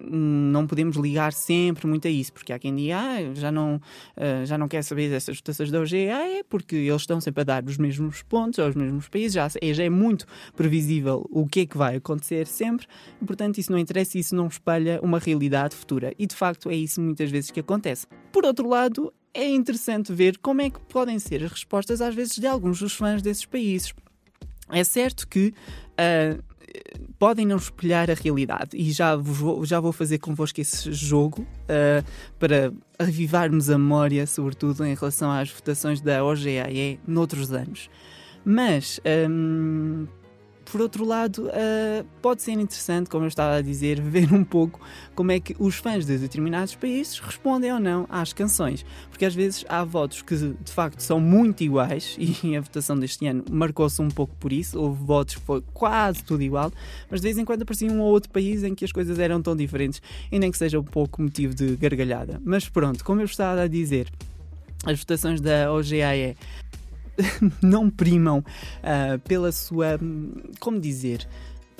não 0.09 0.65
podemos 0.65 0.97
ligar 0.97 1.33
sempre 1.33 1.87
muito 1.87 2.07
a 2.07 2.11
isso, 2.11 2.33
porque 2.33 2.51
há 2.51 2.59
quem 2.59 2.75
diga, 2.75 2.97
ah, 2.97 3.33
já 3.33 3.51
não, 3.51 3.75
uh, 3.75 4.45
já 4.45 4.57
não 4.57 4.67
quer 4.67 4.83
saber 4.83 5.09
dessas 5.09 5.37
votações 5.37 5.71
da 5.71 5.79
OGE, 5.79 6.09
ah, 6.09 6.27
é 6.27 6.43
porque 6.43 6.75
eles 6.75 7.01
estão 7.01 7.21
sempre 7.21 7.41
a 7.41 7.43
dar 7.43 7.63
os 7.63 7.77
mesmos 7.77 8.21
pontos 8.23 8.59
aos 8.59 8.75
mesmos 8.75 9.07
países, 9.07 9.33
já, 9.33 9.47
já 9.47 9.83
é 9.83 9.89
muito 9.89 10.25
previsível 10.55 11.25
o 11.29 11.47
que 11.47 11.61
é 11.61 11.65
que 11.65 11.77
vai 11.77 11.97
acontecer 11.97 12.47
sempre, 12.47 12.87
e, 13.21 13.25
portanto 13.25 13.57
isso 13.57 13.71
não 13.71 13.79
interessa, 13.79 14.17
isso 14.17 14.35
não 14.35 14.47
espelha 14.47 14.99
uma 15.01 15.19
realidade 15.19 15.75
futura. 15.75 16.13
E 16.17 16.25
de 16.25 16.35
facto 16.35 16.69
é 16.69 16.75
isso 16.75 17.01
muitas 17.01 17.29
vezes 17.29 17.51
que 17.51 17.59
acontece. 17.59 18.07
Por 18.31 18.45
outro 18.45 18.67
lado, 18.67 19.13
é 19.33 19.47
interessante 19.47 20.11
ver 20.13 20.37
como 20.37 20.61
é 20.61 20.69
que 20.69 20.79
podem 20.81 21.19
ser 21.19 21.43
as 21.43 21.51
respostas 21.51 22.01
às 22.01 22.15
vezes 22.15 22.37
de 22.37 22.47
alguns 22.47 22.79
dos 22.79 22.93
fãs 22.93 23.21
desses 23.21 23.45
países. 23.45 23.93
É 24.71 24.83
certo 24.83 25.27
que 25.27 25.53
uh, 25.97 26.43
podem 27.17 27.45
não 27.45 27.57
espelhar 27.57 28.09
a 28.09 28.13
realidade. 28.13 28.75
E 28.75 28.91
já 28.91 29.15
vou, 29.15 29.65
já 29.65 29.79
vou 29.79 29.91
fazer 29.91 30.19
convosco 30.19 30.61
esse 30.61 30.91
jogo 30.93 31.41
uh, 31.41 32.03
para 32.37 32.73
revivarmos 32.99 33.69
a 33.69 33.77
memória, 33.77 34.25
sobretudo 34.25 34.85
em 34.85 34.95
relação 34.95 35.31
às 35.31 35.49
votações 35.51 36.01
da 36.01 36.23
OGAE 36.23 36.99
noutros 37.07 37.51
anos. 37.51 37.89
Mas 38.45 38.99
um, 39.29 40.07
por 40.71 40.81
outro 40.81 41.03
lado, 41.03 41.47
uh, 41.47 42.05
pode 42.21 42.41
ser 42.41 42.51
interessante, 42.51 43.09
como 43.09 43.25
eu 43.25 43.27
estava 43.27 43.55
a 43.55 43.61
dizer, 43.61 43.99
ver 44.01 44.31
um 44.33 44.43
pouco 44.43 44.79
como 45.15 45.31
é 45.31 45.39
que 45.39 45.55
os 45.59 45.75
fãs 45.75 46.05
de 46.05 46.17
determinados 46.17 46.75
países 46.75 47.19
respondem 47.19 47.73
ou 47.73 47.79
não 47.79 48.05
às 48.09 48.33
canções. 48.33 48.85
Porque 49.09 49.25
às 49.25 49.33
vezes 49.33 49.65
há 49.67 49.83
votos 49.83 50.21
que 50.21 50.35
de 50.35 50.71
facto 50.71 50.99
são 51.01 51.19
muito 51.19 51.63
iguais 51.63 52.15
e 52.43 52.55
a 52.55 52.61
votação 52.61 52.97
deste 52.97 53.25
ano 53.27 53.43
marcou-se 53.49 54.01
um 54.01 54.09
pouco 54.09 54.35
por 54.39 54.53
isso. 54.53 54.79
Houve 54.79 55.03
votos 55.03 55.35
que 55.35 55.41
foi 55.41 55.63
quase 55.73 56.23
tudo 56.23 56.43
igual, 56.43 56.71
mas 57.09 57.19
de 57.19 57.25
vez 57.25 57.37
em 57.37 57.45
quando 57.45 57.63
aparecia 57.63 57.91
um 57.91 57.99
ou 57.99 58.11
outro 58.11 58.29
país 58.29 58.63
em 58.63 58.75
que 58.75 58.85
as 58.85 58.91
coisas 58.91 59.17
eram 59.19 59.41
tão 59.41 59.55
diferentes 59.55 60.01
e 60.31 60.39
nem 60.39 60.51
que 60.51 60.57
seja 60.57 60.79
um 60.79 60.83
pouco 60.83 61.21
motivo 61.21 61.53
de 61.55 61.75
gargalhada. 61.75 62.39
Mas 62.43 62.69
pronto, 62.69 63.03
como 63.03 63.21
eu 63.21 63.25
estava 63.25 63.63
a 63.63 63.67
dizer, 63.67 64.09
as 64.85 64.99
votações 64.99 65.41
da 65.41 65.73
OGAE 65.73 66.35
não 67.61 67.89
primam 67.89 68.39
uh, 68.39 69.19
pela 69.27 69.51
sua, 69.51 69.99
como 70.59 70.79
dizer, 70.79 71.27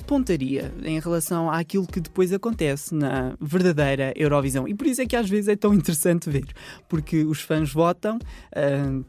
pontaria 0.06 0.72
em 0.82 0.98
relação 0.98 1.50
àquilo 1.50 1.86
que 1.86 2.00
depois 2.00 2.32
acontece 2.32 2.94
na 2.94 3.36
verdadeira 3.40 4.12
Eurovisão. 4.16 4.66
E 4.66 4.74
por 4.74 4.86
isso 4.86 5.00
é 5.02 5.06
que 5.06 5.16
às 5.16 5.28
vezes 5.28 5.48
é 5.48 5.56
tão 5.56 5.72
interessante 5.74 6.28
ver, 6.28 6.46
porque 6.88 7.24
os 7.24 7.40
fãs 7.40 7.72
votam. 7.72 8.18
Uh, 8.52 9.04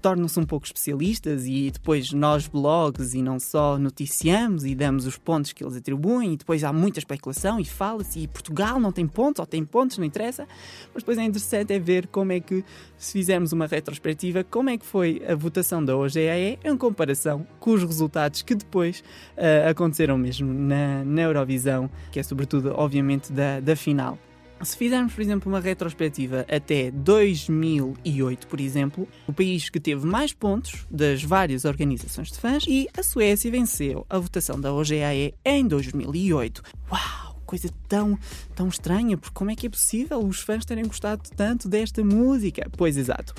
tornam-se 0.00 0.38
um 0.38 0.44
pouco 0.44 0.66
especialistas 0.66 1.46
e 1.46 1.70
depois 1.70 2.12
nós, 2.12 2.46
blogs, 2.46 3.14
e 3.14 3.22
não 3.22 3.38
só, 3.38 3.78
noticiamos 3.78 4.64
e 4.64 4.74
damos 4.74 5.06
os 5.06 5.18
pontos 5.18 5.52
que 5.52 5.62
eles 5.62 5.76
atribuem, 5.76 6.34
e 6.34 6.36
depois 6.36 6.64
há 6.64 6.72
muita 6.72 6.98
especulação 6.98 7.58
e 7.60 7.64
fala-se, 7.64 8.20
e 8.20 8.28
Portugal 8.28 8.80
não 8.80 8.92
tem 8.92 9.06
pontos, 9.06 9.40
ou 9.40 9.46
tem 9.46 9.64
pontos, 9.64 9.98
não 9.98 10.04
interessa. 10.04 10.46
Mas 10.94 11.02
depois 11.02 11.18
é 11.18 11.24
interessante 11.24 11.72
é 11.72 11.78
ver 11.78 12.06
como 12.06 12.32
é 12.32 12.40
que, 12.40 12.64
se 12.96 13.12
fizermos 13.12 13.52
uma 13.52 13.66
retrospectiva, 13.66 14.44
como 14.44 14.70
é 14.70 14.78
que 14.78 14.86
foi 14.86 15.22
a 15.26 15.34
votação 15.34 15.84
da 15.84 15.96
OGAE 15.96 16.58
em 16.64 16.76
comparação 16.76 17.46
com 17.58 17.72
os 17.72 17.82
resultados 17.82 18.42
que 18.42 18.54
depois 18.54 19.02
uh, 19.36 19.70
aconteceram 19.70 20.16
mesmo 20.16 20.52
na, 20.52 21.04
na 21.04 21.22
Eurovisão, 21.22 21.90
que 22.10 22.18
é 22.18 22.22
sobretudo, 22.22 22.72
obviamente, 22.76 23.32
da, 23.32 23.60
da 23.60 23.76
final. 23.76 24.18
Se 24.64 24.76
fizermos, 24.76 25.12
por 25.12 25.20
exemplo, 25.20 25.50
uma 25.50 25.58
retrospectiva 25.58 26.46
até 26.48 26.90
2008, 26.92 28.46
por 28.46 28.60
exemplo, 28.60 29.08
o 29.26 29.32
país 29.32 29.68
que 29.68 29.80
teve 29.80 30.06
mais 30.06 30.32
pontos 30.32 30.86
das 30.88 31.24
várias 31.24 31.64
organizações 31.64 32.30
de 32.30 32.38
fãs 32.38 32.64
e 32.68 32.88
a 32.96 33.02
Suécia 33.02 33.50
venceu 33.50 34.06
a 34.08 34.18
votação 34.18 34.60
da 34.60 34.72
OGAE 34.72 35.34
em 35.44 35.66
2008. 35.66 36.62
Uau! 36.90 37.32
Coisa 37.44 37.68
tão, 37.86 38.18
tão 38.54 38.68
estranha, 38.68 39.18
porque 39.18 39.34
como 39.34 39.50
é 39.50 39.56
que 39.56 39.66
é 39.66 39.70
possível 39.70 40.20
os 40.20 40.40
fãs 40.40 40.64
terem 40.64 40.86
gostado 40.86 41.28
tanto 41.36 41.68
desta 41.68 42.02
música? 42.02 42.66
Pois 42.78 42.96
exato. 42.96 43.34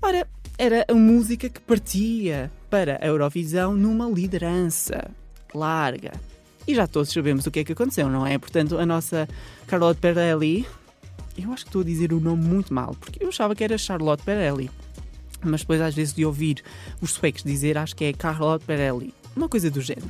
Ora, 0.00 0.28
era 0.56 0.84
a 0.88 0.94
música 0.94 1.48
que 1.48 1.60
partia 1.60 2.52
para 2.70 2.98
a 3.02 3.06
Eurovisão 3.06 3.74
numa 3.74 4.08
liderança 4.08 5.10
larga, 5.52 6.12
e 6.66 6.74
já 6.74 6.86
todos 6.86 7.12
sabemos 7.12 7.46
o 7.46 7.50
que 7.50 7.60
é 7.60 7.64
que 7.64 7.72
aconteceu, 7.72 8.08
não 8.08 8.26
é? 8.26 8.38
Portanto, 8.38 8.78
a 8.78 8.86
nossa 8.86 9.28
Charlotte 9.68 10.00
Perelli, 10.00 10.66
eu 11.36 11.52
acho 11.52 11.64
que 11.64 11.68
estou 11.68 11.82
a 11.82 11.84
dizer 11.84 12.12
o 12.12 12.20
nome 12.20 12.42
muito 12.44 12.72
mal, 12.72 12.96
porque 12.98 13.22
eu 13.22 13.28
achava 13.28 13.54
que 13.54 13.62
era 13.62 13.76
Charlotte 13.76 14.24
Perelli. 14.24 14.70
Mas 15.42 15.60
depois, 15.60 15.80
às 15.80 15.94
vezes, 15.94 16.14
de 16.14 16.24
ouvir 16.24 16.62
os 17.00 17.12
suecos 17.12 17.42
dizer, 17.42 17.76
acho 17.76 17.94
que 17.94 18.04
é 18.04 18.14
Charlotte 18.18 18.64
Perelli. 18.64 19.12
Uma 19.36 19.48
coisa 19.48 19.70
do 19.70 19.80
género. 19.80 20.08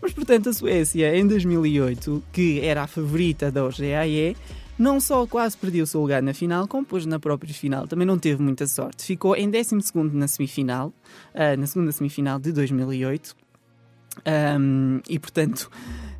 Mas, 0.00 0.12
portanto, 0.12 0.50
a 0.50 0.52
Suécia, 0.52 1.16
em 1.16 1.26
2008, 1.26 2.22
que 2.32 2.60
era 2.60 2.82
a 2.82 2.86
favorita 2.86 3.50
da 3.50 3.64
OGAE, 3.64 4.36
não 4.78 5.00
só 5.00 5.26
quase 5.26 5.56
perdeu 5.56 5.84
o 5.84 5.86
seu 5.86 6.00
lugar 6.02 6.22
na 6.22 6.34
final, 6.34 6.68
como 6.68 6.82
depois 6.82 7.06
na 7.06 7.18
própria 7.18 7.52
final 7.54 7.88
também 7.88 8.06
não 8.06 8.18
teve 8.18 8.42
muita 8.42 8.66
sorte. 8.66 9.04
Ficou 9.04 9.34
em 9.34 9.50
12 9.50 9.76
na 10.12 10.28
semifinal, 10.28 10.92
uh, 11.34 11.58
na 11.58 11.66
segunda 11.66 11.90
semifinal 11.92 12.38
de 12.38 12.52
2008, 12.52 13.34
um, 14.58 15.00
e 15.08 15.18
portanto, 15.18 15.70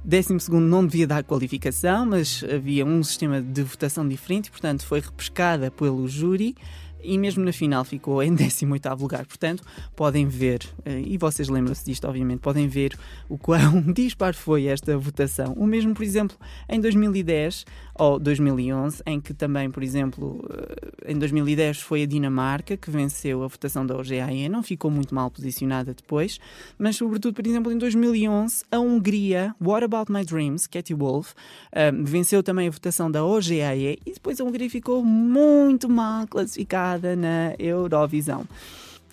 12 0.04 0.50
não 0.60 0.86
devia 0.86 1.06
dar 1.06 1.24
qualificação, 1.24 2.06
mas 2.06 2.44
havia 2.44 2.84
um 2.84 3.02
sistema 3.02 3.40
de 3.40 3.62
votação 3.62 4.06
diferente, 4.06 4.50
portanto 4.50 4.84
foi 4.84 5.00
repescada 5.00 5.70
pelo 5.70 6.06
júri 6.08 6.54
e 7.02 7.18
mesmo 7.18 7.44
na 7.44 7.52
final 7.52 7.84
ficou 7.84 8.22
em 8.22 8.34
18 8.34 8.88
lugar. 8.98 9.26
Portanto, 9.26 9.62
podem 9.94 10.26
ver, 10.26 10.60
eh, 10.84 11.02
e 11.04 11.18
vocês 11.18 11.48
lembram-se 11.48 11.84
disto, 11.84 12.06
obviamente, 12.06 12.40
podem 12.40 12.68
ver 12.68 12.96
o 13.28 13.38
quão 13.38 13.80
dispar 13.92 14.34
foi 14.34 14.66
esta 14.66 14.96
votação. 14.96 15.52
O 15.56 15.66
mesmo, 15.66 15.94
por 15.94 16.02
exemplo, 16.02 16.36
em 16.68 16.80
2010 16.80 17.64
ou 17.94 18.18
2011, 18.18 19.02
em 19.06 19.20
que 19.20 19.32
também, 19.32 19.70
por 19.70 19.82
exemplo, 19.82 20.44
eh, 20.50 21.12
em 21.12 21.18
2010 21.18 21.80
foi 21.80 22.02
a 22.02 22.06
Dinamarca 22.06 22.76
que 22.76 22.90
venceu 22.90 23.42
a 23.42 23.46
votação 23.46 23.86
da 23.86 23.96
OGAE, 23.96 24.48
não 24.48 24.62
ficou 24.62 24.90
muito 24.90 25.14
mal 25.14 25.30
posicionada 25.30 25.94
depois, 25.94 26.38
mas 26.78 26.96
sobretudo, 26.96 27.34
por 27.34 27.46
exemplo, 27.46 27.72
em 27.72 27.78
2011, 27.78 28.64
a 28.70 28.78
Hungria, 28.78 29.54
What 29.60 29.84
About 29.84 30.10
My 30.10 30.24
Dreams, 30.24 30.66
Katy 30.66 30.94
Wolf, 30.94 31.32
eh, 31.72 31.92
venceu 31.92 32.42
também 32.42 32.68
a 32.68 32.70
votação 32.70 33.10
da 33.10 33.24
OGAE 33.24 33.98
e 34.04 34.12
depois 34.12 34.40
a 34.40 34.44
Hungria 34.44 34.68
ficou 34.68 35.04
muito 35.04 35.88
mal 35.88 36.26
classificada 36.26 36.85
na 37.16 37.54
Eurovisão 37.58 38.46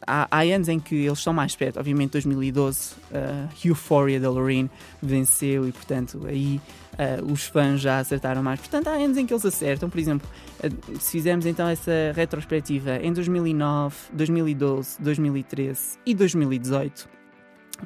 há, 0.07 0.27
há, 0.29 0.41
anos 0.41 0.67
em 0.69 0.79
que 0.79 0.95
eles 0.95 1.17
estão 1.17 1.33
mais 1.33 1.55
perto. 1.55 1.79
Obviamente, 1.79 2.11
2012, 2.11 2.93
uh, 2.93 3.49
Euphoria 3.65 4.19
da 4.19 4.29
Loreen 4.29 4.69
venceu 5.01 5.67
e, 5.67 5.71
portanto, 5.71 6.21
aí 6.27 6.59
uh, 6.93 7.31
os 7.31 7.43
fãs 7.43 7.81
já 7.81 7.99
acertaram 7.99 8.43
mais. 8.43 8.59
Portanto, 8.59 8.87
há 8.87 8.91
anos 8.91 9.17
em 9.17 9.25
que 9.25 9.33
eles 9.33 9.45
acertam. 9.45 9.89
Por 9.89 9.99
exemplo, 9.99 10.27
uh, 10.63 10.99
se 10.99 11.11
fizermos 11.11 11.45
então 11.45 11.67
essa 11.67 11.91
retrospectiva 12.15 12.97
em 12.97 13.11
2009, 13.13 13.95
2012, 14.13 15.01
2013 15.01 15.99
e 16.05 16.13
2018 16.13 17.22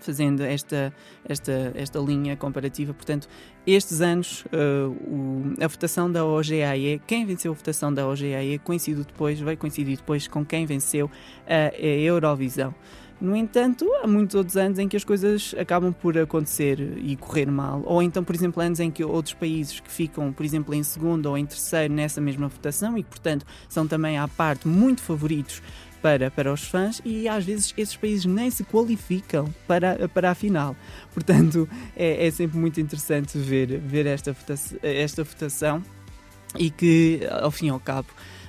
fazendo 0.03 0.41
esta, 0.41 0.93
esta, 1.27 1.71
esta 1.75 1.99
linha 1.99 2.35
comparativa. 2.35 2.93
Portanto, 2.93 3.27
estes 3.65 4.01
anos, 4.01 4.45
uh, 4.45 4.89
o, 4.89 5.53
a 5.61 5.67
votação 5.67 6.11
da 6.11 6.25
OGAE, 6.25 7.01
quem 7.05 7.25
venceu 7.25 7.51
a 7.51 7.55
votação 7.55 7.93
da 7.93 8.07
OGAE 8.07 8.59
coincidiu 8.63 9.03
depois, 9.03 9.39
vai 9.39 9.55
coincidir 9.55 9.97
depois 9.97 10.27
com 10.27 10.45
quem 10.45 10.65
venceu 10.65 11.09
a, 11.47 11.75
a 11.75 11.87
Eurovisão. 11.87 12.73
No 13.19 13.35
entanto, 13.35 13.91
há 14.03 14.07
muitos 14.07 14.35
outros 14.35 14.55
anos 14.55 14.77
em 14.77 14.87
que 14.87 14.95
as 14.95 15.03
coisas 15.03 15.55
acabam 15.57 15.91
por 15.91 16.15
acontecer 16.19 16.79
e 16.97 17.15
correr 17.15 17.49
mal, 17.49 17.81
ou 17.83 18.03
então, 18.03 18.23
por 18.23 18.35
exemplo, 18.35 18.61
anos 18.61 18.79
em 18.79 18.91
que 18.91 19.03
outros 19.03 19.33
países 19.33 19.79
que 19.79 19.91
ficam, 19.91 20.31
por 20.31 20.45
exemplo, 20.45 20.71
em 20.75 20.83
segundo 20.83 21.25
ou 21.25 21.35
em 21.35 21.43
terceiro 21.43 21.91
nessa 21.91 22.21
mesma 22.21 22.47
votação 22.47 22.95
e 22.95 23.01
que, 23.01 23.09
portanto, 23.09 23.43
são 23.67 23.87
também 23.87 24.19
à 24.19 24.27
parte 24.27 24.67
muito 24.67 25.01
favoritos 25.01 25.63
para, 26.01 26.29
para 26.31 26.51
os 26.51 26.63
fãs 26.63 27.01
e 27.03 27.27
às 27.27 27.45
vezes 27.45 27.73
esses 27.77 27.95
países 27.95 28.25
nem 28.25 28.49
se 28.49 28.63
qualificam 28.63 29.53
para, 29.67 30.07
para 30.09 30.31
a 30.31 30.35
final. 30.35 30.75
Portanto, 31.13 31.67
é, 31.95 32.27
é 32.27 32.31
sempre 32.31 32.57
muito 32.57 32.79
interessante 32.79 33.37
ver, 33.37 33.79
ver 33.79 34.05
esta, 34.05 34.31
votação, 34.33 34.79
esta 34.81 35.23
votação 35.23 35.83
e 36.57 36.69
que, 36.69 37.21
ao 37.41 37.51
fim 37.51 37.67
e 37.67 37.69
ao 37.69 37.79
cabo, 37.79 38.07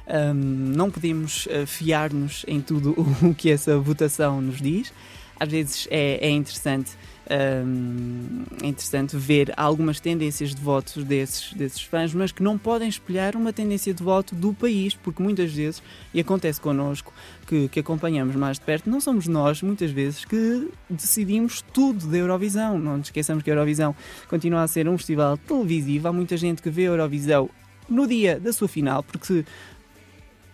um, 0.08 0.34
não 0.34 0.90
podemos 0.90 1.46
eh, 1.50 1.66
fiar-nos 1.66 2.44
em 2.48 2.60
tudo 2.60 2.94
o 3.22 3.34
que 3.34 3.50
essa 3.50 3.78
votação 3.78 4.40
nos 4.40 4.60
diz. 4.60 4.92
Às 5.38 5.48
vezes 5.48 5.88
é, 5.90 6.26
é 6.26 6.30
interessante 6.30 6.96
um, 7.30 8.44
é 8.62 8.66
interessante 8.66 9.16
ver 9.16 9.52
algumas 9.56 10.00
tendências 10.00 10.54
de 10.54 10.60
votos 10.60 11.04
desses, 11.04 11.52
desses 11.52 11.82
fãs, 11.82 12.14
mas 12.14 12.32
que 12.32 12.42
não 12.42 12.56
podem 12.56 12.88
espelhar 12.88 13.36
uma 13.36 13.52
tendência 13.52 13.92
de 13.92 14.02
voto 14.02 14.34
do 14.34 14.54
país, 14.54 14.94
porque 14.94 15.22
muitas 15.22 15.52
vezes, 15.52 15.82
e 16.12 16.20
acontece 16.20 16.60
connosco, 16.60 17.12
que, 17.46 17.68
que 17.68 17.80
acompanhamos 17.80 18.34
mais 18.34 18.58
de 18.58 18.64
perto, 18.64 18.88
não 18.88 19.00
somos 19.00 19.26
nós, 19.26 19.62
muitas 19.62 19.90
vezes, 19.90 20.24
que 20.24 20.70
decidimos 20.88 21.62
tudo 21.72 22.06
da 22.06 22.16
Eurovisão. 22.16 22.78
Não 22.78 22.96
nos 22.96 23.08
esqueçamos 23.08 23.42
que 23.42 23.50
a 23.50 23.54
Eurovisão 23.54 23.94
continua 24.28 24.62
a 24.62 24.68
ser 24.68 24.88
um 24.88 24.96
festival 24.96 25.36
televisivo. 25.36 26.08
Há 26.08 26.12
muita 26.12 26.36
gente 26.36 26.62
que 26.62 26.70
vê 26.70 26.82
a 26.82 26.90
Eurovisão 26.90 27.50
no 27.88 28.06
dia 28.06 28.40
da 28.40 28.52
sua 28.52 28.68
final, 28.68 29.02
porque 29.02 29.26
se 29.26 29.44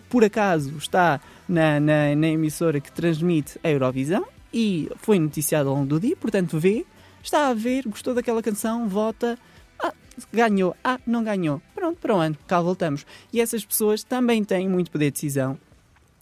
por 0.09 0.23
acaso 0.23 0.77
está 0.79 1.21
na, 1.49 1.81
na, 1.81 2.15
na 2.15 2.29
emissora 2.29 2.81
que 2.81 2.93
transmite 2.93 3.59
a 3.65 3.71
Eurovisão, 3.71 4.25
e 4.55 4.89
foi 4.99 5.19
noticiado 5.19 5.69
ao 5.69 5.75
longo 5.75 5.89
do 5.89 6.01
dia, 6.01 6.17
portanto 6.17 6.61
vê, 6.61 6.87
está 7.21 7.49
a 7.49 7.55
ver, 7.55 7.83
gostou 7.89 8.15
daquela 8.15 8.41
canção, 8.41 8.89
vota, 8.89 9.37
ah, 9.83 9.93
ganhou, 10.33 10.77
ah, 10.85 11.01
não 11.05 11.25
ganhou, 11.25 11.61
pronto, 11.75 11.99
para 11.99 12.15
o 12.15 12.19
ano, 12.19 12.39
cá 12.47 12.61
voltamos. 12.63 13.05
E 13.33 13.41
essas 13.41 13.65
pessoas 13.65 14.05
também 14.05 14.45
têm 14.45 14.69
muito 14.69 14.93
poder 14.93 15.07
de 15.07 15.15
decisão 15.15 15.59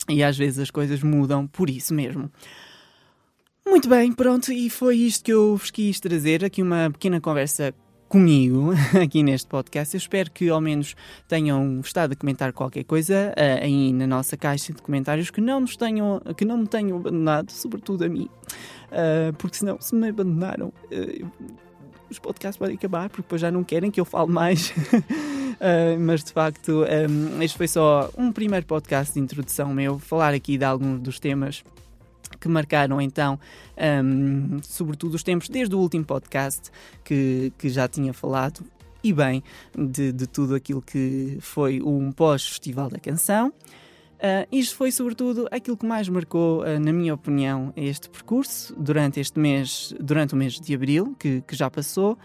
e 0.08 0.22
às 0.22 0.36
vezes 0.36 0.58
as 0.58 0.70
coisas 0.70 1.02
mudam 1.02 1.46
por 1.46 1.68
isso 1.68 1.92
mesmo. 1.92 2.32
Muito 3.66 3.88
bem, 3.88 4.10
pronto, 4.12 4.50
e 4.50 4.70
foi 4.70 4.96
isto 4.96 5.24
que 5.24 5.32
eu 5.32 5.54
vos 5.56 5.70
quis 5.70 6.00
trazer, 6.00 6.42
aqui 6.42 6.62
uma 6.62 6.90
pequena 6.90 7.20
conversa 7.20 7.74
comigo 8.12 8.72
aqui 9.02 9.22
neste 9.22 9.48
podcast. 9.48 9.94
Eu 9.94 9.98
espero 9.98 10.30
que 10.30 10.50
ao 10.50 10.60
menos 10.60 10.94
tenham 11.26 11.80
estado 11.80 12.12
a 12.12 12.14
comentar 12.14 12.52
qualquer 12.52 12.84
coisa 12.84 13.32
uh, 13.34 13.64
aí 13.64 13.90
na 13.90 14.06
nossa 14.06 14.36
caixa 14.36 14.70
de 14.70 14.82
comentários 14.82 15.30
que 15.30 15.40
não 15.40 15.60
nos 15.60 15.78
tenham, 15.78 16.20
que 16.36 16.44
não 16.44 16.58
me 16.58 16.66
tenham 16.66 16.98
abandonado, 16.98 17.50
sobretudo 17.50 18.04
a 18.04 18.10
mim, 18.10 18.28
uh, 18.90 19.32
porque 19.38 19.56
senão 19.56 19.80
se 19.80 19.94
me 19.94 20.10
abandonaram. 20.10 20.70
Uh, 20.92 21.26
os 22.10 22.18
podcasts 22.18 22.58
podem 22.58 22.76
acabar 22.76 23.08
porque 23.08 23.22
depois 23.22 23.40
já 23.40 23.50
não 23.50 23.64
querem 23.64 23.90
que 23.90 23.98
eu 23.98 24.04
fale 24.04 24.30
mais. 24.30 24.68
Uh, 24.68 25.96
mas 25.98 26.22
de 26.22 26.32
facto, 26.32 26.84
um, 27.08 27.42
este 27.42 27.56
foi 27.56 27.66
só 27.66 28.10
um 28.18 28.30
primeiro 28.30 28.66
podcast 28.66 29.14
de 29.14 29.20
introdução 29.20 29.72
meu, 29.72 29.98
falar 29.98 30.34
aqui 30.34 30.58
de 30.58 30.64
alguns 30.66 31.00
dos 31.00 31.18
temas 31.18 31.64
que 32.42 32.48
marcaram 32.48 33.00
então, 33.00 33.38
um, 34.04 34.58
sobretudo, 34.64 35.14
os 35.14 35.22
tempos 35.22 35.48
desde 35.48 35.74
o 35.76 35.78
último 35.78 36.04
podcast 36.04 36.72
que, 37.04 37.52
que 37.56 37.68
já 37.68 37.86
tinha 37.86 38.12
falado 38.12 38.64
e 39.02 39.12
bem 39.12 39.44
de, 39.76 40.12
de 40.12 40.26
tudo 40.26 40.56
aquilo 40.56 40.82
que 40.82 41.38
foi 41.40 41.80
um 41.80 42.10
pós-festival 42.10 42.90
da 42.90 42.98
canção. 42.98 43.48
Uh, 43.48 44.46
isto 44.52 44.76
foi, 44.76 44.90
sobretudo, 44.92 45.48
aquilo 45.50 45.76
que 45.76 45.86
mais 45.86 46.08
marcou, 46.08 46.62
uh, 46.62 46.78
na 46.80 46.92
minha 46.92 47.14
opinião, 47.14 47.72
este 47.76 48.08
percurso 48.08 48.74
durante 48.76 49.18
este 49.20 49.38
mês, 49.38 49.94
durante 50.00 50.34
o 50.34 50.36
mês 50.36 50.60
de 50.60 50.74
abril, 50.74 51.14
que, 51.18 51.42
que 51.42 51.56
já 51.56 51.70
passou. 51.70 52.18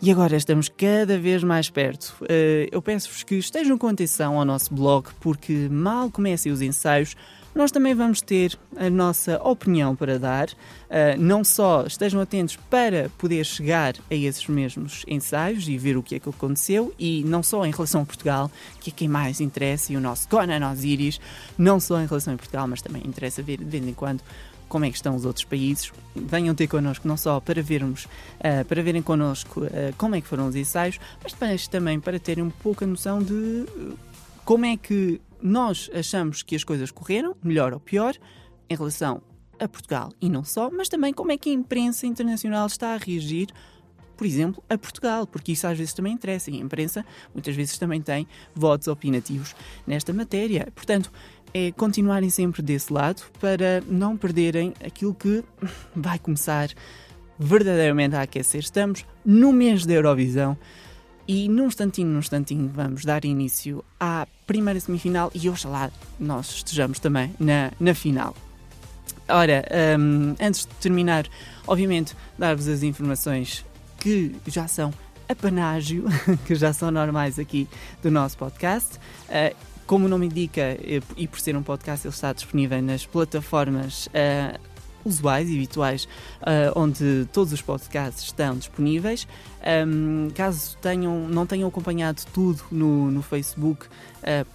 E 0.00 0.10
agora 0.10 0.36
estamos 0.36 0.68
cada 0.68 1.18
vez 1.18 1.42
mais 1.42 1.68
perto. 1.68 2.16
Uh, 2.22 2.68
eu 2.70 2.80
peço-vos 2.80 3.22
que 3.24 3.34
estejam 3.34 3.76
com 3.76 3.88
atenção 3.88 4.38
ao 4.38 4.44
nosso 4.44 4.72
blog, 4.72 5.08
porque 5.20 5.68
mal 5.70 6.10
comecem 6.10 6.52
os 6.52 6.62
ensaios, 6.62 7.14
nós 7.58 7.72
também 7.72 7.92
vamos 7.92 8.20
ter 8.20 8.56
a 8.76 8.88
nossa 8.88 9.42
opinião 9.42 9.96
para 9.96 10.16
dar. 10.16 10.48
Uh, 10.48 11.18
não 11.18 11.42
só 11.42 11.84
estejam 11.84 12.20
atentos 12.20 12.54
para 12.54 13.10
poder 13.18 13.44
chegar 13.44 13.96
a 14.08 14.14
esses 14.14 14.46
mesmos 14.46 15.04
ensaios 15.08 15.68
e 15.68 15.76
ver 15.76 15.96
o 15.96 16.02
que 16.02 16.14
é 16.14 16.20
que 16.20 16.28
aconteceu, 16.28 16.94
e 16.96 17.24
não 17.26 17.42
só 17.42 17.66
em 17.66 17.72
relação 17.72 18.02
a 18.02 18.06
Portugal, 18.06 18.48
que 18.78 18.90
é 18.90 18.92
quem 18.92 19.08
mais 19.08 19.40
interessa, 19.40 19.92
e 19.92 19.96
o 19.96 20.00
nosso 20.00 20.28
Conan 20.28 20.70
Osiris, 20.70 21.20
não 21.58 21.80
só 21.80 22.00
em 22.00 22.06
relação 22.06 22.32
a 22.32 22.36
Portugal, 22.36 22.68
mas 22.68 22.80
também 22.80 23.02
interessa 23.04 23.42
ver 23.42 23.58
de 23.58 23.64
vez 23.64 23.84
em 23.84 23.92
quando 23.92 24.22
como 24.68 24.84
é 24.84 24.90
que 24.90 24.96
estão 24.96 25.16
os 25.16 25.24
outros 25.24 25.44
países. 25.44 25.90
Venham 26.14 26.54
ter 26.54 26.68
connosco 26.68 27.08
não 27.08 27.16
só 27.16 27.40
para 27.40 27.60
vermos, 27.60 28.04
uh, 28.04 28.64
para 28.68 28.80
verem 28.84 29.02
connosco 29.02 29.62
uh, 29.62 29.68
como 29.96 30.14
é 30.14 30.20
que 30.20 30.28
foram 30.28 30.46
os 30.46 30.54
ensaios, 30.54 31.00
mas 31.20 31.66
também 31.66 31.98
para 31.98 32.20
terem 32.20 32.44
um 32.44 32.50
pouco 32.50 32.84
a 32.84 32.86
noção 32.86 33.20
de 33.20 33.66
como 34.44 34.64
é 34.64 34.76
que 34.76 35.20
nós 35.42 35.90
achamos 35.94 36.42
que 36.42 36.56
as 36.56 36.64
coisas 36.64 36.90
correram, 36.90 37.36
melhor 37.42 37.72
ou 37.72 37.80
pior, 37.80 38.14
em 38.68 38.76
relação 38.76 39.22
a 39.58 39.68
Portugal 39.68 40.12
e 40.20 40.28
não 40.28 40.44
só, 40.44 40.70
mas 40.70 40.88
também 40.88 41.12
como 41.12 41.32
é 41.32 41.36
que 41.36 41.50
a 41.50 41.52
imprensa 41.52 42.06
internacional 42.06 42.66
está 42.66 42.94
a 42.94 42.96
reagir, 42.96 43.48
por 44.16 44.26
exemplo, 44.26 44.62
a 44.68 44.76
Portugal, 44.76 45.26
porque 45.26 45.52
isso 45.52 45.66
às 45.66 45.78
vezes 45.78 45.92
também 45.92 46.12
interessa 46.12 46.50
e 46.50 46.54
a 46.54 46.58
imprensa 46.58 47.04
muitas 47.32 47.54
vezes 47.54 47.78
também 47.78 48.00
tem 48.00 48.26
votos 48.54 48.88
opinativos 48.88 49.54
nesta 49.86 50.12
matéria. 50.12 50.68
Portanto, 50.74 51.12
é 51.54 51.72
continuarem 51.72 52.30
sempre 52.30 52.62
desse 52.62 52.92
lado 52.92 53.22
para 53.40 53.82
não 53.86 54.16
perderem 54.16 54.74
aquilo 54.84 55.14
que 55.14 55.42
vai 55.94 56.18
começar 56.18 56.68
verdadeiramente 57.38 58.16
a 58.16 58.22
aquecer. 58.22 58.60
Estamos 58.60 59.06
no 59.24 59.52
mês 59.52 59.86
da 59.86 59.94
Eurovisão. 59.94 60.58
E 61.28 61.46
num 61.46 61.66
instantinho, 61.66 62.08
num 62.08 62.20
instantinho, 62.20 62.70
vamos 62.74 63.04
dar 63.04 63.22
início 63.22 63.84
à 64.00 64.26
primeira 64.46 64.80
semifinal 64.80 65.30
e 65.34 65.50
oxalá 65.50 65.90
nós 66.18 66.48
estejamos 66.54 66.98
também 66.98 67.34
na, 67.38 67.70
na 67.78 67.94
final. 67.94 68.34
Ora, 69.28 69.62
um, 69.98 70.34
antes 70.40 70.62
de 70.62 70.74
terminar, 70.76 71.26
obviamente, 71.66 72.16
dar-vos 72.38 72.66
as 72.66 72.82
informações 72.82 73.62
que 74.00 74.34
já 74.46 74.66
são 74.66 74.90
apanágio, 75.28 76.06
que 76.46 76.54
já 76.54 76.72
são 76.72 76.90
normais 76.90 77.38
aqui 77.38 77.68
do 78.02 78.10
nosso 78.10 78.38
podcast. 78.38 78.96
Uh, 79.28 79.54
como 79.86 80.06
o 80.06 80.08
nome 80.08 80.26
indica, 80.26 80.78
e 81.16 81.26
por 81.26 81.40
ser 81.40 81.56
um 81.56 81.62
podcast, 81.62 82.06
ele 82.06 82.14
está 82.14 82.32
disponível 82.32 82.80
nas 82.82 83.06
plataformas 83.06 84.06
uh, 84.08 84.58
usuais 85.08 85.48
e 85.48 85.56
habituais 85.56 86.06
uh, 86.42 86.76
onde 86.76 87.26
todos 87.32 87.52
os 87.52 87.62
podcasts 87.62 88.24
estão 88.24 88.56
disponíveis. 88.56 89.28
Um, 89.86 90.30
caso 90.34 90.76
tenham, 90.78 91.28
não 91.28 91.46
tenham 91.46 91.68
acompanhado 91.68 92.22
tudo 92.32 92.64
no, 92.70 93.10
no 93.10 93.20
Facebook, 93.22 93.86
uh, 93.86 93.90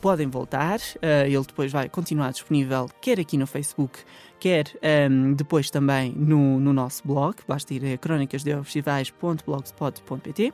podem 0.01 0.27
voltar. 0.27 0.79
Uh, 0.79 1.25
ele 1.25 1.45
depois 1.45 1.71
vai 1.71 1.87
continuar 1.89 2.31
disponível, 2.31 2.89
quer 3.01 3.19
aqui 3.19 3.37
no 3.37 3.45
Facebook, 3.45 3.99
quer 4.39 4.71
um, 5.09 5.33
depois 5.33 5.69
também 5.69 6.11
no, 6.15 6.59
no 6.59 6.73
nosso 6.73 7.05
blog. 7.05 7.35
Basta 7.47 7.71
ir 7.73 7.93
a 7.93 7.97
crónicasdeofestivais.blogspot.pt. 7.97 10.53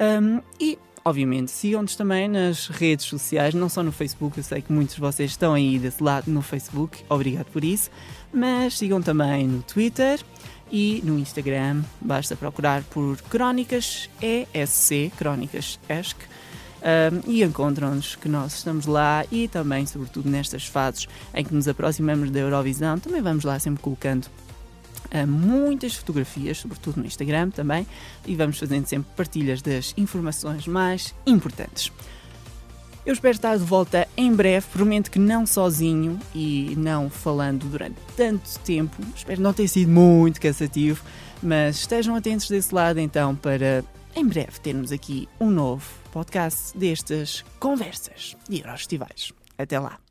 Um, 0.00 0.40
e 0.60 0.76
obviamente, 1.04 1.50
sigam-nos 1.50 1.94
também 1.94 2.28
nas 2.28 2.68
redes 2.68 3.04
sociais, 3.06 3.54
não 3.54 3.68
só 3.68 3.82
no 3.82 3.92
Facebook, 3.92 4.38
eu 4.38 4.44
sei 4.44 4.62
que 4.62 4.72
muitos 4.72 4.94
de 4.94 5.00
vocês 5.00 5.32
estão 5.32 5.52
aí 5.52 5.78
desse 5.78 6.02
lado 6.02 6.30
no 6.30 6.40
Facebook, 6.40 7.04
obrigado 7.08 7.46
por 7.46 7.62
isso, 7.62 7.90
mas 8.32 8.78
sigam 8.78 9.02
também 9.02 9.46
no 9.46 9.62
Twitter 9.62 10.20
e 10.72 11.02
no 11.04 11.18
Instagram, 11.18 11.82
basta 12.00 12.34
procurar 12.34 12.82
por 12.84 13.20
Crónicas 13.22 14.08
ESC, 14.22 15.12
Crónicas 15.16 15.78
ESC, 15.88 16.16
um, 16.84 17.30
e 17.30 17.42
encontram-nos 17.42 18.16
que 18.16 18.28
nós 18.28 18.54
estamos 18.54 18.86
lá 18.86 19.24
e 19.30 19.48
também, 19.48 19.86
sobretudo 19.86 20.28
nestas 20.28 20.66
fases 20.66 21.06
em 21.34 21.44
que 21.44 21.54
nos 21.54 21.68
aproximamos 21.68 22.30
da 22.30 22.40
Eurovisão, 22.40 22.98
também 22.98 23.22
vamos 23.22 23.44
lá 23.44 23.58
sempre 23.58 23.82
colocando 23.82 24.26
muitas 25.26 25.94
fotografias, 25.94 26.58
sobretudo 26.58 27.00
no 27.00 27.06
Instagram 27.06 27.50
também, 27.50 27.86
e 28.26 28.34
vamos 28.34 28.58
fazendo 28.58 28.86
sempre 28.86 29.10
partilhas 29.16 29.62
das 29.62 29.94
informações 29.96 30.66
mais 30.66 31.14
importantes. 31.26 31.92
Eu 33.06 33.12
espero 33.12 33.34
estar 33.34 33.56
de 33.56 33.64
volta 33.64 34.08
em 34.16 34.34
breve, 34.34 34.66
prometo 34.72 35.10
que 35.10 35.18
não 35.18 35.44
sozinho 35.44 36.18
e 36.34 36.74
não 36.78 37.10
falando 37.10 37.66
durante 37.66 37.96
tanto 38.16 38.58
tempo. 38.60 38.96
Espero 39.14 39.42
não 39.42 39.52
ter 39.52 39.68
sido 39.68 39.90
muito 39.90 40.40
cansativo, 40.40 41.04
mas 41.42 41.76
estejam 41.76 42.16
atentos 42.16 42.48
desse 42.48 42.74
lado 42.74 42.98
então 42.98 43.36
para 43.36 43.84
em 44.16 44.26
breve 44.26 44.58
termos 44.60 44.90
aqui 44.90 45.28
um 45.38 45.50
novo 45.50 45.84
podcast 46.12 46.76
destas 46.78 47.44
conversas 47.58 48.36
de 48.48 48.60
Eurofestivais. 48.60 49.32
Até 49.58 49.78
lá! 49.78 50.03